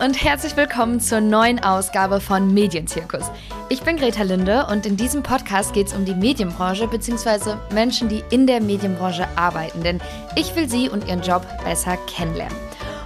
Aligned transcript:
Und 0.00 0.24
herzlich 0.24 0.56
willkommen 0.56 1.00
zur 1.00 1.20
neuen 1.20 1.62
Ausgabe 1.62 2.18
von 2.20 2.52
Medienzirkus. 2.54 3.30
Ich 3.68 3.82
bin 3.82 3.98
Greta 3.98 4.22
Linde 4.22 4.66
und 4.70 4.86
in 4.86 4.96
diesem 4.96 5.22
Podcast 5.22 5.74
geht 5.74 5.88
es 5.88 5.92
um 5.92 6.06
die 6.06 6.14
Medienbranche 6.14 6.88
bzw. 6.88 7.56
Menschen, 7.74 8.08
die 8.08 8.24
in 8.30 8.46
der 8.46 8.62
Medienbranche 8.62 9.28
arbeiten, 9.36 9.82
denn 9.82 10.00
ich 10.34 10.56
will 10.56 10.68
sie 10.68 10.88
und 10.88 11.06
ihren 11.06 11.20
Job 11.20 11.46
besser 11.62 11.98
kennenlernen. 12.06 12.56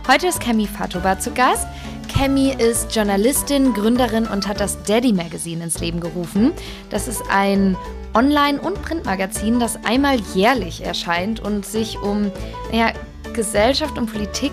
Heute 0.07 0.29
ist 0.29 0.41
Kemi 0.41 0.67
Fatoba 0.69 1.19
zu 1.19 1.33
Gast. 1.33 1.67
Kemi 2.09 2.53
ist 2.53 2.95
Journalistin, 2.95 3.75
Gründerin 3.75 4.27
und 4.27 4.47
hat 4.47 4.61
das 4.61 4.81
Daddy 4.85 5.13
Magazine 5.13 5.65
ins 5.65 5.81
Leben 5.81 5.99
gerufen. 5.99 6.53
Das 6.91 7.09
ist 7.09 7.23
ein 7.31 7.77
Online- 8.15 8.61
und 8.61 8.81
Printmagazin, 8.83 9.59
das 9.59 9.77
einmal 9.85 10.21
jährlich 10.35 10.85
erscheint 10.85 11.41
und 11.41 11.67
sich 11.67 11.99
um 11.99 12.31
naja, 12.71 12.93
Gesellschaft 13.33 13.99
und 13.99 14.11
Politik 14.11 14.53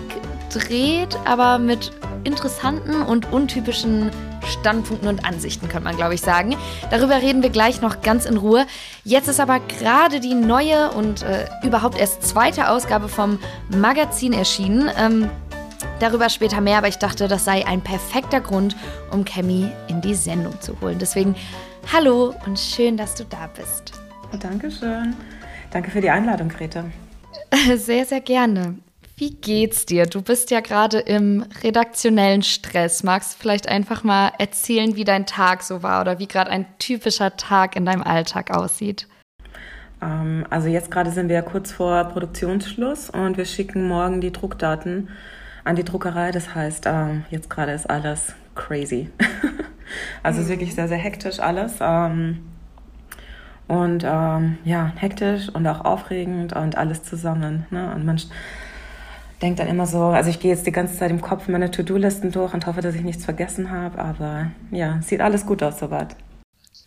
dreht, 0.52 1.16
aber 1.24 1.58
mit 1.58 1.92
interessanten 2.24 3.02
und 3.02 3.32
untypischen 3.32 4.10
Standpunkten 4.46 5.08
und 5.08 5.24
Ansichten, 5.24 5.68
könnte 5.68 5.84
man, 5.84 5.96
glaube 5.96 6.14
ich, 6.14 6.20
sagen. 6.20 6.56
Darüber 6.90 7.22
reden 7.22 7.42
wir 7.42 7.50
gleich 7.50 7.80
noch 7.80 8.02
ganz 8.02 8.26
in 8.26 8.36
Ruhe. 8.36 8.66
Jetzt 9.04 9.28
ist 9.28 9.40
aber 9.40 9.60
gerade 9.60 10.20
die 10.20 10.34
neue 10.34 10.90
und 10.92 11.22
äh, 11.22 11.46
überhaupt 11.62 11.98
erst 11.98 12.22
zweite 12.22 12.68
Ausgabe 12.68 13.08
vom 13.08 13.38
Magazin 13.70 14.32
erschienen. 14.32 14.90
Ähm, 14.98 15.30
darüber 16.00 16.28
später 16.28 16.60
mehr, 16.60 16.78
aber 16.78 16.88
ich 16.88 16.98
dachte, 16.98 17.28
das 17.28 17.44
sei 17.44 17.66
ein 17.66 17.80
perfekter 17.80 18.40
Grund, 18.40 18.76
um 19.10 19.24
Cammy 19.24 19.70
in 19.88 20.00
die 20.00 20.14
Sendung 20.14 20.60
zu 20.60 20.80
holen. 20.80 20.98
Deswegen 20.98 21.34
hallo 21.92 22.34
und 22.46 22.58
schön, 22.58 22.96
dass 22.96 23.14
du 23.14 23.24
da 23.24 23.48
bist. 23.56 23.92
Dankeschön. 24.40 25.14
Danke 25.70 25.90
für 25.90 26.00
die 26.00 26.10
Einladung, 26.10 26.48
Greta. 26.48 26.84
Sehr, 27.76 28.04
sehr 28.04 28.20
gerne. 28.20 28.76
Wie 29.16 29.30
geht's 29.30 29.86
dir? 29.86 30.06
Du 30.06 30.22
bist 30.22 30.50
ja 30.50 30.58
gerade 30.58 30.98
im 30.98 31.46
redaktionellen 31.62 32.42
Stress. 32.42 33.04
Magst 33.04 33.34
du 33.34 33.38
vielleicht 33.38 33.68
einfach 33.68 34.02
mal 34.02 34.32
erzählen, 34.38 34.96
wie 34.96 35.04
dein 35.04 35.24
Tag 35.24 35.62
so 35.62 35.84
war 35.84 36.00
oder 36.00 36.18
wie 36.18 36.26
gerade 36.26 36.50
ein 36.50 36.66
typischer 36.80 37.36
Tag 37.36 37.76
in 37.76 37.84
deinem 37.84 38.02
Alltag 38.02 38.50
aussieht? 38.50 39.06
Ähm, 40.02 40.44
also 40.50 40.66
jetzt 40.66 40.90
gerade 40.90 41.12
sind 41.12 41.28
wir 41.28 41.42
kurz 41.42 41.70
vor 41.70 42.02
Produktionsschluss 42.04 43.08
und 43.08 43.36
wir 43.36 43.44
schicken 43.44 43.86
morgen 43.86 44.20
die 44.20 44.32
Druckdaten 44.32 45.08
an 45.62 45.76
die 45.76 45.84
Druckerei. 45.84 46.32
Das 46.32 46.52
heißt, 46.52 46.86
ähm, 46.86 47.24
jetzt 47.30 47.48
gerade 47.48 47.70
ist 47.70 47.88
alles 47.88 48.34
crazy. 48.56 49.10
also 50.24 50.38
mhm. 50.38 50.44
ist 50.44 50.50
wirklich 50.50 50.74
sehr, 50.74 50.88
sehr 50.88 50.98
hektisch 50.98 51.38
alles. 51.38 51.74
Ähm, 51.80 52.40
und 53.66 54.02
ja, 54.02 54.92
hektisch 54.96 55.48
und 55.48 55.66
auch 55.66 55.86
aufregend 55.86 56.52
und 56.52 56.76
alles 56.76 57.02
zusammen. 57.02 57.64
Ne? 57.70 57.94
Und 57.94 58.04
man 58.04 58.18
denke 59.44 59.58
dann 59.58 59.68
immer 59.68 59.86
so, 59.86 60.04
also 60.04 60.30
ich 60.30 60.40
gehe 60.40 60.50
jetzt 60.50 60.66
die 60.66 60.72
ganze 60.72 60.96
Zeit 60.96 61.10
im 61.10 61.20
Kopf 61.20 61.48
meine 61.48 61.70
To-Do-Listen 61.70 62.32
durch 62.32 62.54
und 62.54 62.66
hoffe, 62.66 62.80
dass 62.80 62.94
ich 62.94 63.02
nichts 63.02 63.24
vergessen 63.24 63.70
habe. 63.70 63.98
Aber 63.98 64.50
ja, 64.70 65.00
sieht 65.02 65.20
alles 65.20 65.44
gut 65.44 65.62
aus 65.62 65.78
soweit. 65.78 66.16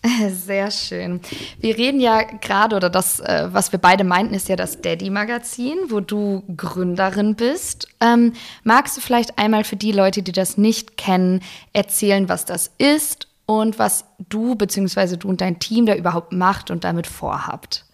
Sehr 0.29 0.71
schön. 0.71 1.21
Wir 1.59 1.77
reden 1.77 1.99
ja 1.99 2.23
gerade, 2.23 2.75
oder 2.75 2.89
das, 2.89 3.19
äh, 3.19 3.49
was 3.51 3.71
wir 3.71 3.79
beide 3.79 4.03
meinten, 4.03 4.33
ist 4.33 4.49
ja 4.49 4.55
das 4.55 4.81
Daddy-Magazin, 4.81 5.77
wo 5.89 5.99
du 5.99 6.43
Gründerin 6.55 7.35
bist. 7.35 7.87
Ähm, 8.01 8.33
magst 8.63 8.97
du 8.97 9.01
vielleicht 9.01 9.37
einmal 9.37 9.63
für 9.63 9.75
die 9.75 9.91
Leute, 9.91 10.23
die 10.23 10.31
das 10.31 10.57
nicht 10.57 10.97
kennen, 10.97 11.41
erzählen, 11.73 12.27
was 12.27 12.45
das 12.45 12.71
ist 12.79 13.27
und 13.45 13.77
was 13.77 14.05
du 14.29 14.55
bzw. 14.55 15.17
du 15.17 15.29
und 15.29 15.41
dein 15.41 15.59
Team 15.59 15.85
da 15.85 15.95
überhaupt 15.95 16.33
macht 16.33 16.71
und 16.71 16.83
damit 16.83 17.05
vorhabt? 17.05 17.86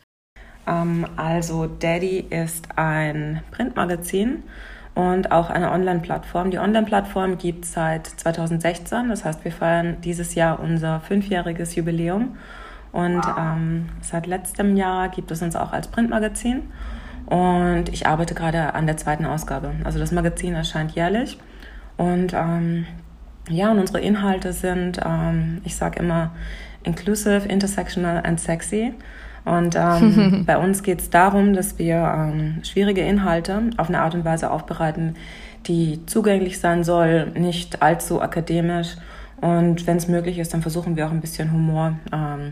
Ähm, 0.68 1.06
also 1.16 1.68
Daddy 1.68 2.26
ist 2.30 2.68
ein 2.76 3.42
Printmagazin 3.52 4.44
und 4.96 5.32
auch 5.32 5.50
eine 5.50 5.72
Online-Plattform. 5.72 6.52
Die 6.52 6.60
Online-Plattform 6.60 7.38
gibt 7.38 7.66
es 7.66 7.74
seit 7.74 8.08
2016, 8.08 9.10
das 9.10 9.26
heißt, 9.26 9.44
wir 9.44 9.52
feiern 9.52 9.98
dieses 10.02 10.36
Jahr 10.36 10.60
unser 10.60 11.00
fünfjähriges 11.00 11.76
Jubiläum. 11.76 12.38
Und 12.92 13.24
ähm, 13.40 13.90
seit 14.02 14.28
letztem 14.28 14.78
Jahr 14.78 15.10
gibt 15.10 15.32
es 15.32 15.42
uns 15.42 15.56
auch 15.56 15.74
als 15.74 15.88
Printmagazin. 15.88 16.62
Und 17.26 17.90
ich 17.90 18.06
arbeite 18.06 18.36
gerade 18.36 18.76
an 18.76 18.86
der 18.86 18.98
zweiten 18.98 19.26
Ausgabe. 19.26 19.72
Also 19.84 19.98
das 19.98 20.12
Magazin 20.12 20.54
erscheint 20.54 20.92
jährlich. 20.92 21.40
Und 21.98 22.34
ähm, 22.34 22.86
ja, 23.50 23.72
und 23.72 23.80
unsere 23.80 24.00
Inhalte 24.00 24.54
sind, 24.54 25.00
ähm, 25.04 25.62
ich 25.64 25.76
sage 25.76 26.00
immer, 26.00 26.32
inclusive, 26.84 27.48
intersectional 27.48 28.22
and 28.24 28.40
sexy. 28.40 28.94
Und 29.46 29.76
ähm, 29.76 30.44
bei 30.48 30.58
uns 30.58 30.84
geht 30.84 31.02
es 31.02 31.10
darum, 31.10 31.54
dass 31.54 31.78
wir 31.80 31.96
ähm, 31.96 32.64
schwierige 32.64 33.02
Inhalte 33.02 33.62
auf 33.78 33.90
eine 33.90 34.02
Art 34.02 34.16
und 34.16 34.26
Weise 34.26 34.52
aufbereiten, 34.52 35.16
die 35.68 36.06
zugänglich 36.06 36.60
sein 36.60 36.84
soll, 36.84 37.28
nicht 37.32 37.82
allzu 37.82 38.22
akademisch. 38.22 38.96
Und 39.42 39.88
wenn 39.88 39.98
es 39.98 40.08
möglich 40.08 40.40
ist, 40.40 40.54
dann 40.54 40.62
versuchen 40.62 40.96
wir 40.96 41.08
auch 41.08 41.12
ein 41.12 41.22
bisschen 41.22 41.52
Humor 41.52 41.96
ähm, 42.12 42.52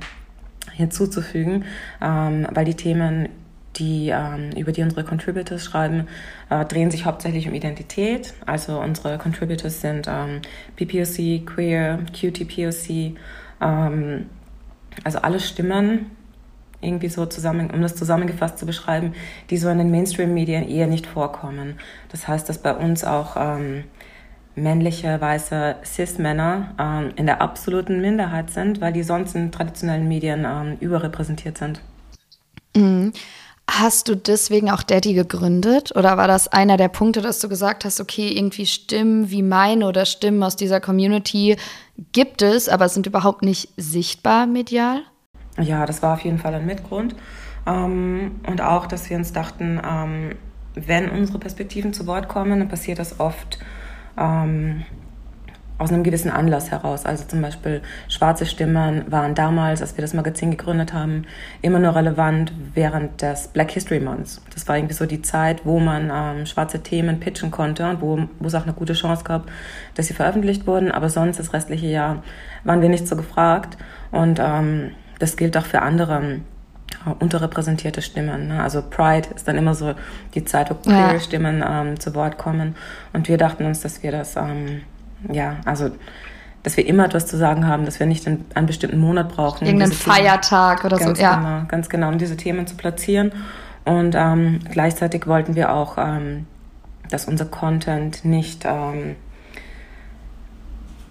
hinzuzufügen, 0.74 1.66
ähm, 2.02 2.48
weil 2.52 2.66
die 2.66 2.76
Themen, 2.76 3.30
die, 3.78 4.10
ähm, 4.10 4.52
über 4.58 4.74
die 4.74 4.82
unsere 4.82 5.06
Contributors 5.06 5.64
schreiben, 5.64 6.08
äh, 6.50 6.66
drehen 6.66 6.92
sich 6.92 7.06
hauptsächlich 7.06 7.48
um 7.48 7.54
Identität. 7.54 8.34
Also 8.46 8.80
unsere 8.82 9.18
Contributors 9.18 9.80
sind 9.80 10.08
ähm, 10.10 10.42
BPOC, 10.76 11.46
Queer, 11.46 12.00
QTPOC, 12.12 13.16
ähm, 13.62 14.26
also 15.06 15.20
alle 15.20 15.40
Stimmen, 15.40 16.08
irgendwie 16.82 17.10
so 17.10 17.26
zusammen, 17.26 17.70
um 17.72 17.82
das 17.82 17.96
zusammengefasst 17.96 18.58
zu 18.58 18.66
beschreiben, 18.66 19.14
die 19.50 19.58
so 19.58 19.70
in 19.70 19.78
den 19.78 19.92
Mainstream-Medien 19.92 20.68
eher 20.68 20.88
nicht 20.88 21.08
vorkommen. 21.08 21.80
Das 22.10 22.28
heißt, 22.28 22.50
dass 22.50 22.58
bei 22.58 22.76
uns 22.76 23.04
auch 23.04 23.36
ähm, 23.38 23.84
männliche, 24.56 25.20
weiße 25.20 25.78
Cis-Männer 25.86 26.76
ähm, 26.80 27.12
in 27.16 27.26
der 27.26 27.42
absoluten 27.42 28.02
Minderheit 28.02 28.50
sind, 28.50 28.82
weil 28.82 28.94
die 28.94 29.04
sonst 29.04 29.36
in 29.36 29.52
traditionellen 29.52 30.08
Medien 30.08 30.46
ähm, 30.46 30.78
überrepräsentiert 30.80 31.58
sind. 31.58 31.82
Mhm. 32.76 33.14
Hast 33.70 34.10
du 34.10 34.16
deswegen 34.16 34.70
auch 34.70 34.84
Daddy 34.84 35.14
gegründet? 35.14 35.96
Oder 35.96 36.18
war 36.18 36.28
das 36.28 36.50
einer 36.50 36.76
der 36.76 36.90
Punkte, 36.90 37.22
dass 37.22 37.40
du 37.40 37.48
gesagt 37.48 37.86
hast, 37.86 38.02
okay, 38.02 38.28
irgendwie 38.30 38.66
Stimmen 38.66 39.32
wie 39.32 39.44
meine 39.44 39.88
oder 39.88 40.06
Stimmen 40.06 40.44
aus 40.44 40.58
dieser 40.58 40.82
Community 40.82 41.56
gibt 42.12 42.42
es, 42.42 42.68
aber 42.68 42.90
sind 42.90 43.08
überhaupt 43.08 43.44
nicht 43.44 43.70
sichtbar 43.78 44.46
medial? 44.46 45.04
Ja, 45.60 45.86
das 45.86 46.02
war 46.02 46.14
auf 46.14 46.22
jeden 46.22 46.38
Fall 46.38 46.54
ein 46.54 46.66
Mitgrund. 46.66 47.16
Ähm, 47.68 48.40
und 48.48 48.62
auch, 48.62 48.88
dass 48.88 49.10
wir 49.10 49.18
uns 49.18 49.34
dachten, 49.34 49.80
ähm, 49.86 50.36
wenn 50.76 51.10
unsere 51.10 51.40
Perspektiven 51.40 51.94
zu 51.94 52.08
Wort 52.08 52.28
kommen, 52.28 52.60
dann 52.60 52.70
passiert 52.70 53.00
das 53.00 53.20
oft 53.20 53.60
ähm, 54.18 54.86
aus 55.82 55.92
einem 55.92 56.04
gewissen 56.04 56.30
Anlass 56.30 56.70
heraus. 56.70 57.06
Also 57.06 57.26
zum 57.26 57.42
Beispiel 57.42 57.82
schwarze 58.08 58.46
Stimmen 58.46 59.04
waren 59.12 59.34
damals, 59.34 59.82
als 59.82 59.98
wir 59.98 60.04
das 60.04 60.14
Magazin 60.14 60.52
gegründet 60.52 60.94
haben, 60.94 61.24
immer 61.62 61.80
nur 61.80 61.96
relevant 61.96 62.54
während 62.76 63.22
des 63.22 63.48
Black 63.48 63.72
History 63.72 64.00
Months. 64.00 64.42
Das 64.54 64.68
war 64.68 64.78
irgendwie 64.78 64.94
so 64.94 65.08
die 65.08 65.24
Zeit, 65.24 65.66
wo 65.66 65.80
man 65.80 66.12
ähm, 66.14 66.46
schwarze 66.46 66.84
Themen 66.84 67.20
pitchen 67.20 67.50
konnte 67.50 67.90
und 67.90 68.02
wo, 68.02 68.20
es 68.46 68.56
auch 68.56 68.64
eine 68.64 68.74
gute 68.74 68.94
Chance 68.94 69.24
gab, 69.24 69.50
dass 69.96 70.08
sie 70.08 70.14
veröffentlicht 70.14 70.68
wurden. 70.68 70.92
Aber 70.92 71.10
sonst 71.10 71.40
das 71.40 71.52
restliche 71.52 71.88
Jahr 71.88 72.24
waren 72.64 72.82
wir 72.82 72.90
nicht 72.90 73.08
so 73.08 73.16
gefragt. 73.16 73.78
Und 74.12 74.40
ähm, 74.40 74.92
das 75.22 75.38
gilt 75.38 75.56
auch 75.58 75.66
für 75.66 75.82
andere 75.82 76.40
äh, 77.06 77.10
unterrepräsentierte 77.20 78.02
Stimmen. 78.02 78.48
Ne? 78.48 78.62
Also 78.62 78.82
Pride 78.82 79.30
ist 79.36 79.48
dann 79.48 79.58
immer 79.58 79.76
so 79.76 79.94
die 80.34 80.46
Zeit, 80.46 80.70
wo 80.70 80.76
queer 80.76 81.14
ja. 81.14 81.20
Stimmen 81.20 81.64
ähm, 81.68 82.00
zu 82.00 82.16
Wort 82.16 82.38
kommen. 82.38 82.76
Und 83.14 83.28
wir 83.28 83.38
dachten 83.38 83.66
uns, 83.66 83.82
dass 83.82 84.04
wir 84.04 84.12
das, 84.12 84.36
ähm, 84.36 84.82
ja, 85.32 85.58
also 85.66 85.92
dass 86.64 86.78
wir 86.78 86.86
immer 86.86 87.06
etwas 87.06 87.26
zu 87.26 87.38
sagen 87.38 87.68
haben, 87.68 87.86
dass 87.86 88.00
wir 88.00 88.06
nicht 88.06 88.28
einen, 88.28 88.46
einen 88.54 88.68
bestimmten 88.68 89.00
Monat 89.00 89.30
brauchen. 89.30 89.66
Irgendeinen 89.66 89.94
Feiertag 89.94 90.82
Themen, 90.82 90.94
oder 90.94 91.04
so. 91.04 91.22
Ja. 91.22 91.36
Genau, 91.36 91.68
ganz 91.68 91.90
genau, 91.90 92.10
um 92.10 92.18
diese 92.18 92.38
Themen 92.38 92.68
zu 92.68 92.76
platzieren. 92.76 93.32
Und 93.84 94.14
ähm, 94.16 94.60
gleichzeitig 94.70 95.26
wollten 95.26 95.56
wir 95.56 95.74
auch, 95.74 95.98
ähm, 95.98 96.46
dass 97.10 97.26
unser 97.26 97.46
Content 97.46 98.24
nicht 98.26 98.64
ähm, 98.66 99.16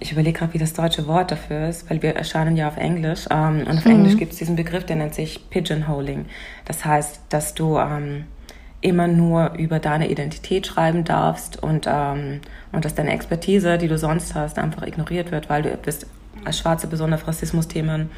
ich 0.00 0.12
überlege 0.12 0.38
gerade, 0.38 0.54
wie 0.54 0.58
das 0.58 0.72
deutsche 0.72 1.06
Wort 1.06 1.30
dafür 1.30 1.68
ist, 1.68 1.88
weil 1.90 2.02
wir 2.02 2.16
erscheinen 2.16 2.56
ja 2.56 2.68
auf 2.68 2.78
Englisch. 2.78 3.26
Ähm, 3.30 3.66
und 3.68 3.78
auf 3.78 3.84
mhm. 3.84 3.92
Englisch 3.92 4.16
gibt 4.16 4.32
es 4.32 4.38
diesen 4.38 4.56
Begriff, 4.56 4.84
der 4.84 4.96
nennt 4.96 5.14
sich 5.14 5.48
Pigeonholing. 5.50 6.24
Das 6.64 6.84
heißt, 6.84 7.20
dass 7.28 7.54
du 7.54 7.78
ähm, 7.78 8.24
immer 8.80 9.06
nur 9.06 9.52
über 9.58 9.78
deine 9.78 10.10
Identität 10.10 10.66
schreiben 10.66 11.04
darfst 11.04 11.62
und, 11.62 11.86
ähm, 11.86 12.40
und 12.72 12.84
dass 12.84 12.94
deine 12.94 13.12
Expertise, 13.12 13.76
die 13.76 13.88
du 13.88 13.98
sonst 13.98 14.34
hast, 14.34 14.58
einfach 14.58 14.86
ignoriert 14.86 15.30
wird, 15.30 15.50
weil 15.50 15.62
du 15.62 15.76
bist 15.76 16.06
als 16.44 16.58
schwarze 16.58 16.86
Person 16.86 17.12
auf 17.12 17.28
Rassismus-Themen 17.28 18.10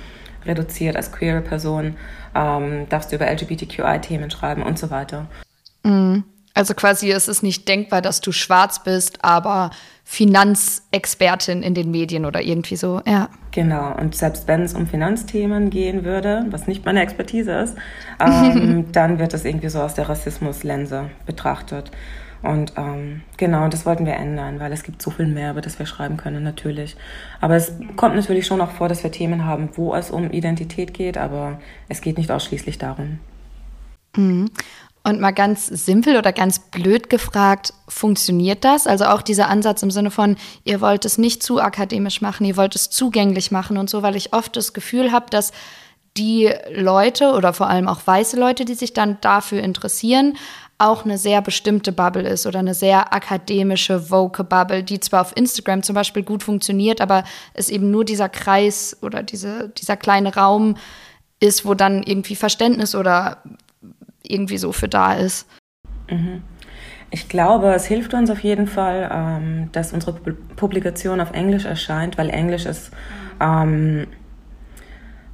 reduziert, 0.46 0.96
als 0.96 1.11
queere 1.11 1.40
Person 1.40 1.96
ähm, 2.35 2.87
darfst 2.88 3.11
du 3.11 3.17
über 3.17 3.31
LGBTQI-Themen 3.31 4.31
schreiben 4.31 4.62
und 4.62 4.78
so 4.78 4.90
weiter. 4.90 5.26
Mhm. 5.82 6.25
Also 6.54 6.75
quasi 6.75 7.10
es 7.10 7.28
ist 7.28 7.43
nicht 7.43 7.66
denkbar, 7.69 8.02
dass 8.02 8.20
du 8.20 8.32
schwarz 8.32 8.82
bist, 8.82 9.25
aber 9.25 9.70
Finanzexpertin 10.04 11.62
in 11.62 11.75
den 11.75 11.90
Medien 11.90 12.26
oder 12.26 12.43
irgendwie 12.43 12.76
so, 12.76 13.00
ja. 13.06 13.28
Genau, 13.52 13.94
und 13.99 14.14
selbst 14.14 14.49
wenn 14.49 14.62
es 14.62 14.75
um 14.75 14.87
Finanzthemen 14.87 15.70
gehen 15.70 16.04
würde, 16.04 16.44
was 16.50 16.66
nicht 16.66 16.84
meine 16.84 17.00
Expertise 17.00 17.52
ist, 17.52 17.76
ähm, 18.20 18.87
dann 18.93 19.19
wird 19.19 19.32
das 19.32 19.44
irgendwie 19.44 19.69
so 19.69 19.81
aus 19.81 19.94
der 19.94 20.08
Rassismuslense 20.08 21.10
betrachtet. 21.25 21.90
Und 22.43 22.72
ähm, 22.76 23.22
genau, 23.37 23.69
das 23.69 23.87
wollten 23.87 24.04
wir 24.04 24.14
ändern, 24.14 24.58
weil 24.58 24.72
es 24.72 24.82
gibt 24.82 25.00
so 25.00 25.10
viel 25.10 25.26
mehr, 25.26 25.52
über 25.52 25.60
das 25.60 25.78
wir 25.78 25.87
schreiben 25.87 26.16
können, 26.16 26.43
natürlich. 26.43 26.96
Aber 27.40 27.54
es 27.54 27.72
kommt 27.96 28.16
natürlich 28.16 28.46
schon 28.46 28.60
auch 28.60 28.72
vor, 28.72 28.88
dass 28.88 29.04
wir 29.04 29.12
Themen 29.12 29.44
haben, 29.44 29.70
wo 29.75 29.94
es 29.94 30.10
um 30.10 30.31
Identität 30.31 30.93
geht, 30.93 31.16
aber 31.16 31.60
es 31.88 32.00
geht 32.00 32.19
nicht 32.19 32.32
ausschließlich 32.32 32.78
darum. 32.78 33.20
Mhm. 34.16 34.50
Und 35.04 35.20
mal 35.20 35.32
ganz 35.32 35.66
simpel 35.66 36.16
oder 36.16 36.32
ganz 36.32 36.60
blöd 36.60 37.10
gefragt, 37.10 37.75
funktioniert 37.88 38.64
das? 38.64 38.87
Also 38.87 39.06
auch 39.06 39.20
dieser 39.20 39.49
Ansatz 39.49 39.82
im 39.82 39.90
Sinne 39.90 40.12
von, 40.12 40.37
ihr 40.62 40.81
wollt 40.81 41.04
es 41.04 41.19
nicht 41.19 41.43
zu 41.43 41.60
akademisch 41.60 42.20
machen, 42.20 42.44
ihr 42.44 42.56
wollt 42.56 42.76
es 42.76 42.88
zugänglich 42.88 43.50
machen 43.50 43.78
und 43.78 43.90
so, 43.90 44.02
weil 44.02 44.14
ich 44.14 44.32
oft 44.32 44.56
das 44.56 44.72
Gefühl 44.72 45.10
habe, 45.10 45.26
dass 45.31 45.50
die 46.16 46.52
Leute 46.72 47.32
oder 47.32 47.52
vor 47.52 47.69
allem 47.69 47.88
auch 47.88 48.06
weiße 48.06 48.38
Leute, 48.38 48.64
die 48.64 48.75
sich 48.75 48.93
dann 48.93 49.19
dafür 49.22 49.62
interessieren, 49.62 50.37
auch 50.78 51.04
eine 51.04 51.16
sehr 51.16 51.40
bestimmte 51.43 51.93
Bubble 51.93 52.28
ist 52.28 52.46
oder 52.46 52.58
eine 52.58 52.75
sehr 52.75 53.12
akademische, 53.12 54.10
woke 54.10 54.44
Bubble, 54.44 54.82
die 54.82 55.00
zwar 55.00 55.22
auf 55.22 55.37
Instagram 55.37 55.82
zum 55.82 55.94
Beispiel 55.94 56.22
gut 56.22 56.43
funktioniert, 56.43 57.00
aber 57.00 57.25
es 57.54 57.69
eben 57.69 57.90
nur 57.90 58.04
dieser 58.04 58.28
Kreis 58.28 58.96
oder 59.00 59.22
diese, 59.22 59.69
dieser 59.70 59.96
kleine 59.96 60.34
Raum 60.34 60.76
ist, 61.38 61.64
wo 61.64 61.75
dann 61.75 62.02
irgendwie 62.02 62.37
Verständnis 62.37 62.94
oder 62.94 63.43
irgendwie 64.26 64.58
so 64.58 64.72
für 64.72 64.88
da 64.88 65.14
ist. 65.14 65.48
Mhm. 66.10 66.42
Ich 67.10 67.28
glaube, 67.28 67.74
es 67.74 67.84
hilft 67.84 68.14
uns 68.14 68.30
auf 68.30 68.40
jeden 68.40 68.66
Fall, 68.66 69.10
ähm, 69.12 69.69
dass 69.72 69.92
unsere 69.92 70.14
Publikation 70.14 71.20
auf 71.20 71.32
Englisch 71.32 71.66
erscheint, 71.66 72.16
weil 72.16 72.30
Englisch 72.30 72.64
ist, 72.64 72.90
ähm, 73.38 74.06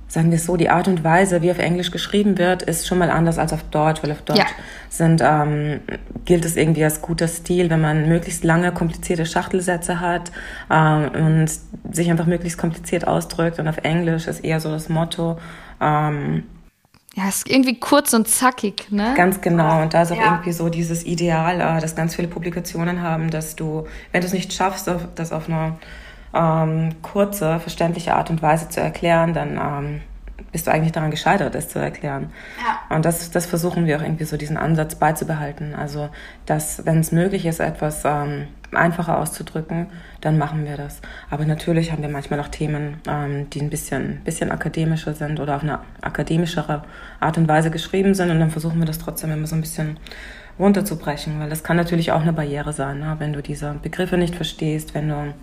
sagen 0.08 0.30
wir 0.30 0.36
es 0.36 0.46
so, 0.46 0.56
die 0.56 0.70
Art 0.70 0.88
und 0.88 1.04
Weise, 1.04 1.40
wie 1.40 1.52
auf 1.52 1.60
Englisch 1.60 1.92
geschrieben 1.92 2.36
wird, 2.36 2.62
ist 2.62 2.88
schon 2.88 2.98
mal 2.98 3.10
anders 3.10 3.38
als 3.38 3.52
auf 3.52 3.62
Deutsch, 3.64 4.02
weil 4.02 4.10
auf 4.10 4.22
Deutsch 4.22 4.38
ja. 4.38 4.46
sind, 4.88 5.22
ähm, 5.22 5.80
gilt 6.24 6.44
es 6.44 6.56
irgendwie 6.56 6.82
als 6.82 7.00
guter 7.00 7.28
Stil, 7.28 7.70
wenn 7.70 7.80
man 7.80 8.08
möglichst 8.08 8.42
lange, 8.42 8.72
komplizierte 8.72 9.24
Schachtelsätze 9.24 10.00
hat 10.00 10.32
ähm, 10.70 11.10
und 11.14 11.50
sich 11.94 12.10
einfach 12.10 12.26
möglichst 12.26 12.58
kompliziert 12.58 13.06
ausdrückt. 13.06 13.60
Und 13.60 13.68
auf 13.68 13.78
Englisch 13.84 14.26
ist 14.26 14.40
eher 14.40 14.58
so 14.58 14.70
das 14.70 14.88
Motto, 14.88 15.38
ähm, 15.80 16.42
ja, 17.18 17.28
ist 17.28 17.50
irgendwie 17.50 17.80
kurz 17.80 18.14
und 18.14 18.28
zackig, 18.28 18.92
ne? 18.92 19.14
Ganz 19.16 19.40
genau. 19.40 19.82
Und 19.82 19.92
da 19.92 20.02
ist 20.02 20.12
auch 20.12 20.16
ja. 20.16 20.26
irgendwie 20.26 20.52
so 20.52 20.68
dieses 20.68 21.04
Ideal, 21.04 21.60
äh, 21.60 21.80
dass 21.80 21.96
ganz 21.96 22.14
viele 22.14 22.28
Publikationen 22.28 23.02
haben, 23.02 23.30
dass 23.30 23.56
du, 23.56 23.88
wenn 24.12 24.20
du 24.20 24.26
es 24.28 24.32
nicht 24.32 24.52
schaffst, 24.52 24.88
das 25.16 25.32
auf 25.32 25.48
eine 25.48 25.76
ähm, 26.32 26.94
kurze, 27.02 27.58
verständliche 27.58 28.14
Art 28.14 28.30
und 28.30 28.40
Weise 28.40 28.68
zu 28.68 28.80
erklären, 28.80 29.34
dann 29.34 29.56
ähm, 29.56 30.00
bist 30.52 30.66
du 30.66 30.70
eigentlich 30.70 30.92
daran 30.92 31.10
gescheitert, 31.10 31.54
es 31.54 31.68
zu 31.68 31.78
erklären. 31.78 32.30
Ja. 32.58 32.96
Und 32.96 33.04
das, 33.04 33.30
das 33.30 33.46
versuchen 33.46 33.86
wir 33.86 33.98
auch 33.98 34.02
irgendwie 34.02 34.24
so 34.24 34.36
diesen 34.36 34.56
Ansatz 34.56 34.94
beizubehalten. 34.94 35.74
Also, 35.74 36.08
dass, 36.46 36.84
wenn 36.86 37.00
es 37.00 37.12
möglich 37.12 37.44
ist, 37.46 37.60
etwas 37.60 38.02
ähm, 38.04 38.48
einfacher 38.72 39.18
auszudrücken, 39.18 39.88
dann 40.20 40.38
machen 40.38 40.64
wir 40.64 40.76
das. 40.76 41.00
Aber 41.30 41.44
natürlich 41.44 41.92
haben 41.92 42.02
wir 42.02 42.08
manchmal 42.08 42.40
auch 42.40 42.48
Themen, 42.48 43.00
ähm, 43.08 43.50
die 43.50 43.60
ein 43.60 43.70
bisschen, 43.70 44.20
bisschen 44.24 44.50
akademischer 44.50 45.14
sind 45.14 45.40
oder 45.40 45.56
auf 45.56 45.62
eine 45.62 45.80
akademischere 46.00 46.82
Art 47.20 47.38
und 47.38 47.48
Weise 47.48 47.70
geschrieben 47.70 48.14
sind. 48.14 48.30
Und 48.30 48.40
dann 48.40 48.50
versuchen 48.50 48.78
wir 48.78 48.86
das 48.86 48.98
trotzdem 48.98 49.32
immer 49.32 49.46
so 49.46 49.56
ein 49.56 49.60
bisschen 49.60 49.98
runterzubrechen, 50.58 51.38
weil 51.38 51.50
das 51.50 51.62
kann 51.62 51.76
natürlich 51.76 52.12
auch 52.12 52.20
eine 52.20 52.32
Barriere 52.32 52.72
sein, 52.72 52.98
ne? 52.98 53.14
wenn 53.18 53.32
du 53.32 53.42
diese 53.42 53.76
Begriffe 53.80 54.16
nicht 54.18 54.34
verstehst, 54.34 54.92
wenn 54.92 55.08
du 55.08 55.34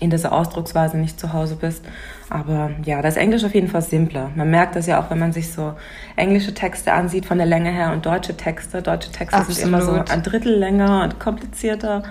in 0.00 0.10
dieser 0.10 0.32
Ausdrucksweise 0.32 0.96
nicht 0.96 1.20
zu 1.20 1.32
Hause 1.32 1.56
bist. 1.56 1.84
Aber 2.28 2.70
ja, 2.84 3.02
das 3.02 3.16
Englisch 3.16 3.44
auf 3.44 3.54
jeden 3.54 3.68
Fall 3.68 3.82
simpler. 3.82 4.30
Man 4.34 4.50
merkt 4.50 4.76
das 4.76 4.86
ja 4.86 5.00
auch, 5.00 5.10
wenn 5.10 5.18
man 5.18 5.32
sich 5.32 5.52
so 5.52 5.74
englische 6.16 6.54
Texte 6.54 6.92
ansieht 6.92 7.26
von 7.26 7.38
der 7.38 7.46
Länge 7.46 7.70
her 7.70 7.92
und 7.92 8.06
deutsche 8.06 8.36
Texte. 8.36 8.82
Deutsche 8.82 9.10
Texte 9.10 9.36
Absolut. 9.36 9.56
sind 9.58 9.68
immer 9.68 9.82
so 9.82 9.92
ein 9.92 10.22
Drittel 10.22 10.56
länger 10.56 11.02
und 11.04 11.20
komplizierter. 11.20 12.02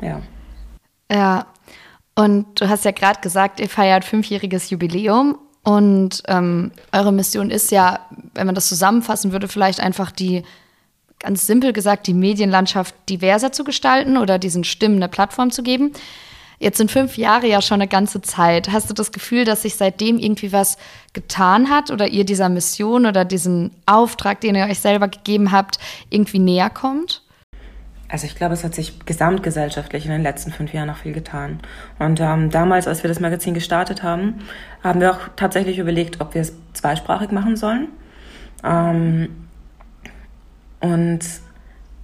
Ja. 0.00 0.20
Ja. 1.10 1.46
Und 2.14 2.60
du 2.60 2.68
hast 2.68 2.84
ja 2.84 2.90
gerade 2.90 3.20
gesagt, 3.20 3.60
ihr 3.60 3.68
feiert 3.68 4.04
fünfjähriges 4.04 4.70
Jubiläum. 4.70 5.38
Und 5.62 6.22
ähm, 6.26 6.72
eure 6.90 7.12
Mission 7.12 7.50
ist 7.50 7.70
ja, 7.70 8.00
wenn 8.34 8.46
man 8.46 8.54
das 8.54 8.68
zusammenfassen 8.68 9.32
würde, 9.32 9.48
vielleicht 9.48 9.80
einfach 9.80 10.10
die, 10.10 10.42
ganz 11.20 11.46
simpel 11.46 11.72
gesagt, 11.72 12.06
die 12.06 12.14
Medienlandschaft 12.14 12.94
diverser 13.08 13.52
zu 13.52 13.62
gestalten 13.62 14.16
oder 14.16 14.38
diesen 14.38 14.64
Stimmen 14.64 14.96
eine 14.96 15.08
Plattform 15.08 15.50
zu 15.50 15.62
geben. 15.62 15.92
Jetzt 16.62 16.78
sind 16.78 16.92
fünf 16.92 17.16
Jahre 17.16 17.48
ja 17.48 17.60
schon 17.60 17.80
eine 17.80 17.88
ganze 17.88 18.22
Zeit. 18.22 18.70
Hast 18.70 18.88
du 18.88 18.94
das 18.94 19.10
Gefühl, 19.10 19.44
dass 19.44 19.62
sich 19.62 19.74
seitdem 19.74 20.16
irgendwie 20.16 20.52
was 20.52 20.78
getan 21.12 21.68
hat 21.68 21.90
oder 21.90 22.06
ihr 22.06 22.24
dieser 22.24 22.48
Mission 22.48 23.04
oder 23.04 23.24
diesen 23.24 23.72
Auftrag, 23.84 24.40
den 24.42 24.54
ihr 24.54 24.66
euch 24.66 24.78
selber 24.78 25.08
gegeben 25.08 25.50
habt, 25.50 25.80
irgendwie 26.08 26.38
näher 26.38 26.70
kommt? 26.70 27.24
Also 28.08 28.26
ich 28.26 28.36
glaube, 28.36 28.54
es 28.54 28.62
hat 28.62 28.76
sich 28.76 29.04
gesamtgesellschaftlich 29.04 30.04
in 30.04 30.12
den 30.12 30.22
letzten 30.22 30.52
fünf 30.52 30.72
Jahren 30.72 30.86
noch 30.86 30.98
viel 30.98 31.12
getan. 31.12 31.58
Und 31.98 32.20
ähm, 32.20 32.50
damals, 32.50 32.86
als 32.86 33.02
wir 33.02 33.08
das 33.08 33.18
Magazin 33.18 33.54
gestartet 33.54 34.04
haben, 34.04 34.38
haben 34.84 35.00
wir 35.00 35.10
auch 35.10 35.18
tatsächlich 35.34 35.80
überlegt, 35.80 36.20
ob 36.20 36.34
wir 36.34 36.42
es 36.42 36.52
zweisprachig 36.74 37.32
machen 37.32 37.56
sollen. 37.56 37.88
Ähm, 38.62 39.48
und 40.78 41.24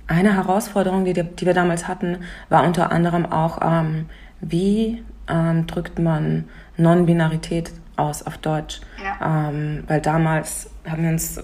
eine 0.09 0.35
Herausforderung, 0.35 1.05
die, 1.05 1.13
die 1.13 1.47
wir 1.47 1.55
damals 1.55 1.87
hatten, 1.87 2.25
war 2.49 2.65
unter 2.65 2.91
anderem 2.91 3.25
auch 3.25 3.61
ähm, 3.63 4.07
wie 4.41 5.03
ähm, 5.29 5.67
drückt 5.67 5.99
man 5.99 6.45
Non-Binarität 6.77 7.73
aus 7.97 8.23
auf 8.23 8.39
Deutsch? 8.39 8.81
Ja. 9.03 9.49
Ähm, 9.51 9.85
weil 9.87 10.01
damals 10.01 10.71
haben 10.87 11.03
wir 11.03 11.11
uns 11.11 11.41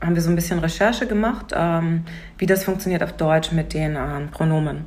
haben 0.00 0.14
wir 0.14 0.22
so 0.22 0.28
ein 0.28 0.36
bisschen 0.36 0.58
Recherche 0.58 1.06
gemacht, 1.06 1.54
ähm, 1.54 2.04
wie 2.36 2.44
das 2.44 2.64
funktioniert 2.64 3.02
auf 3.02 3.14
Deutsch 3.14 3.52
mit 3.52 3.72
den 3.72 3.96
ähm, 3.96 4.28
Pronomen. 4.30 4.84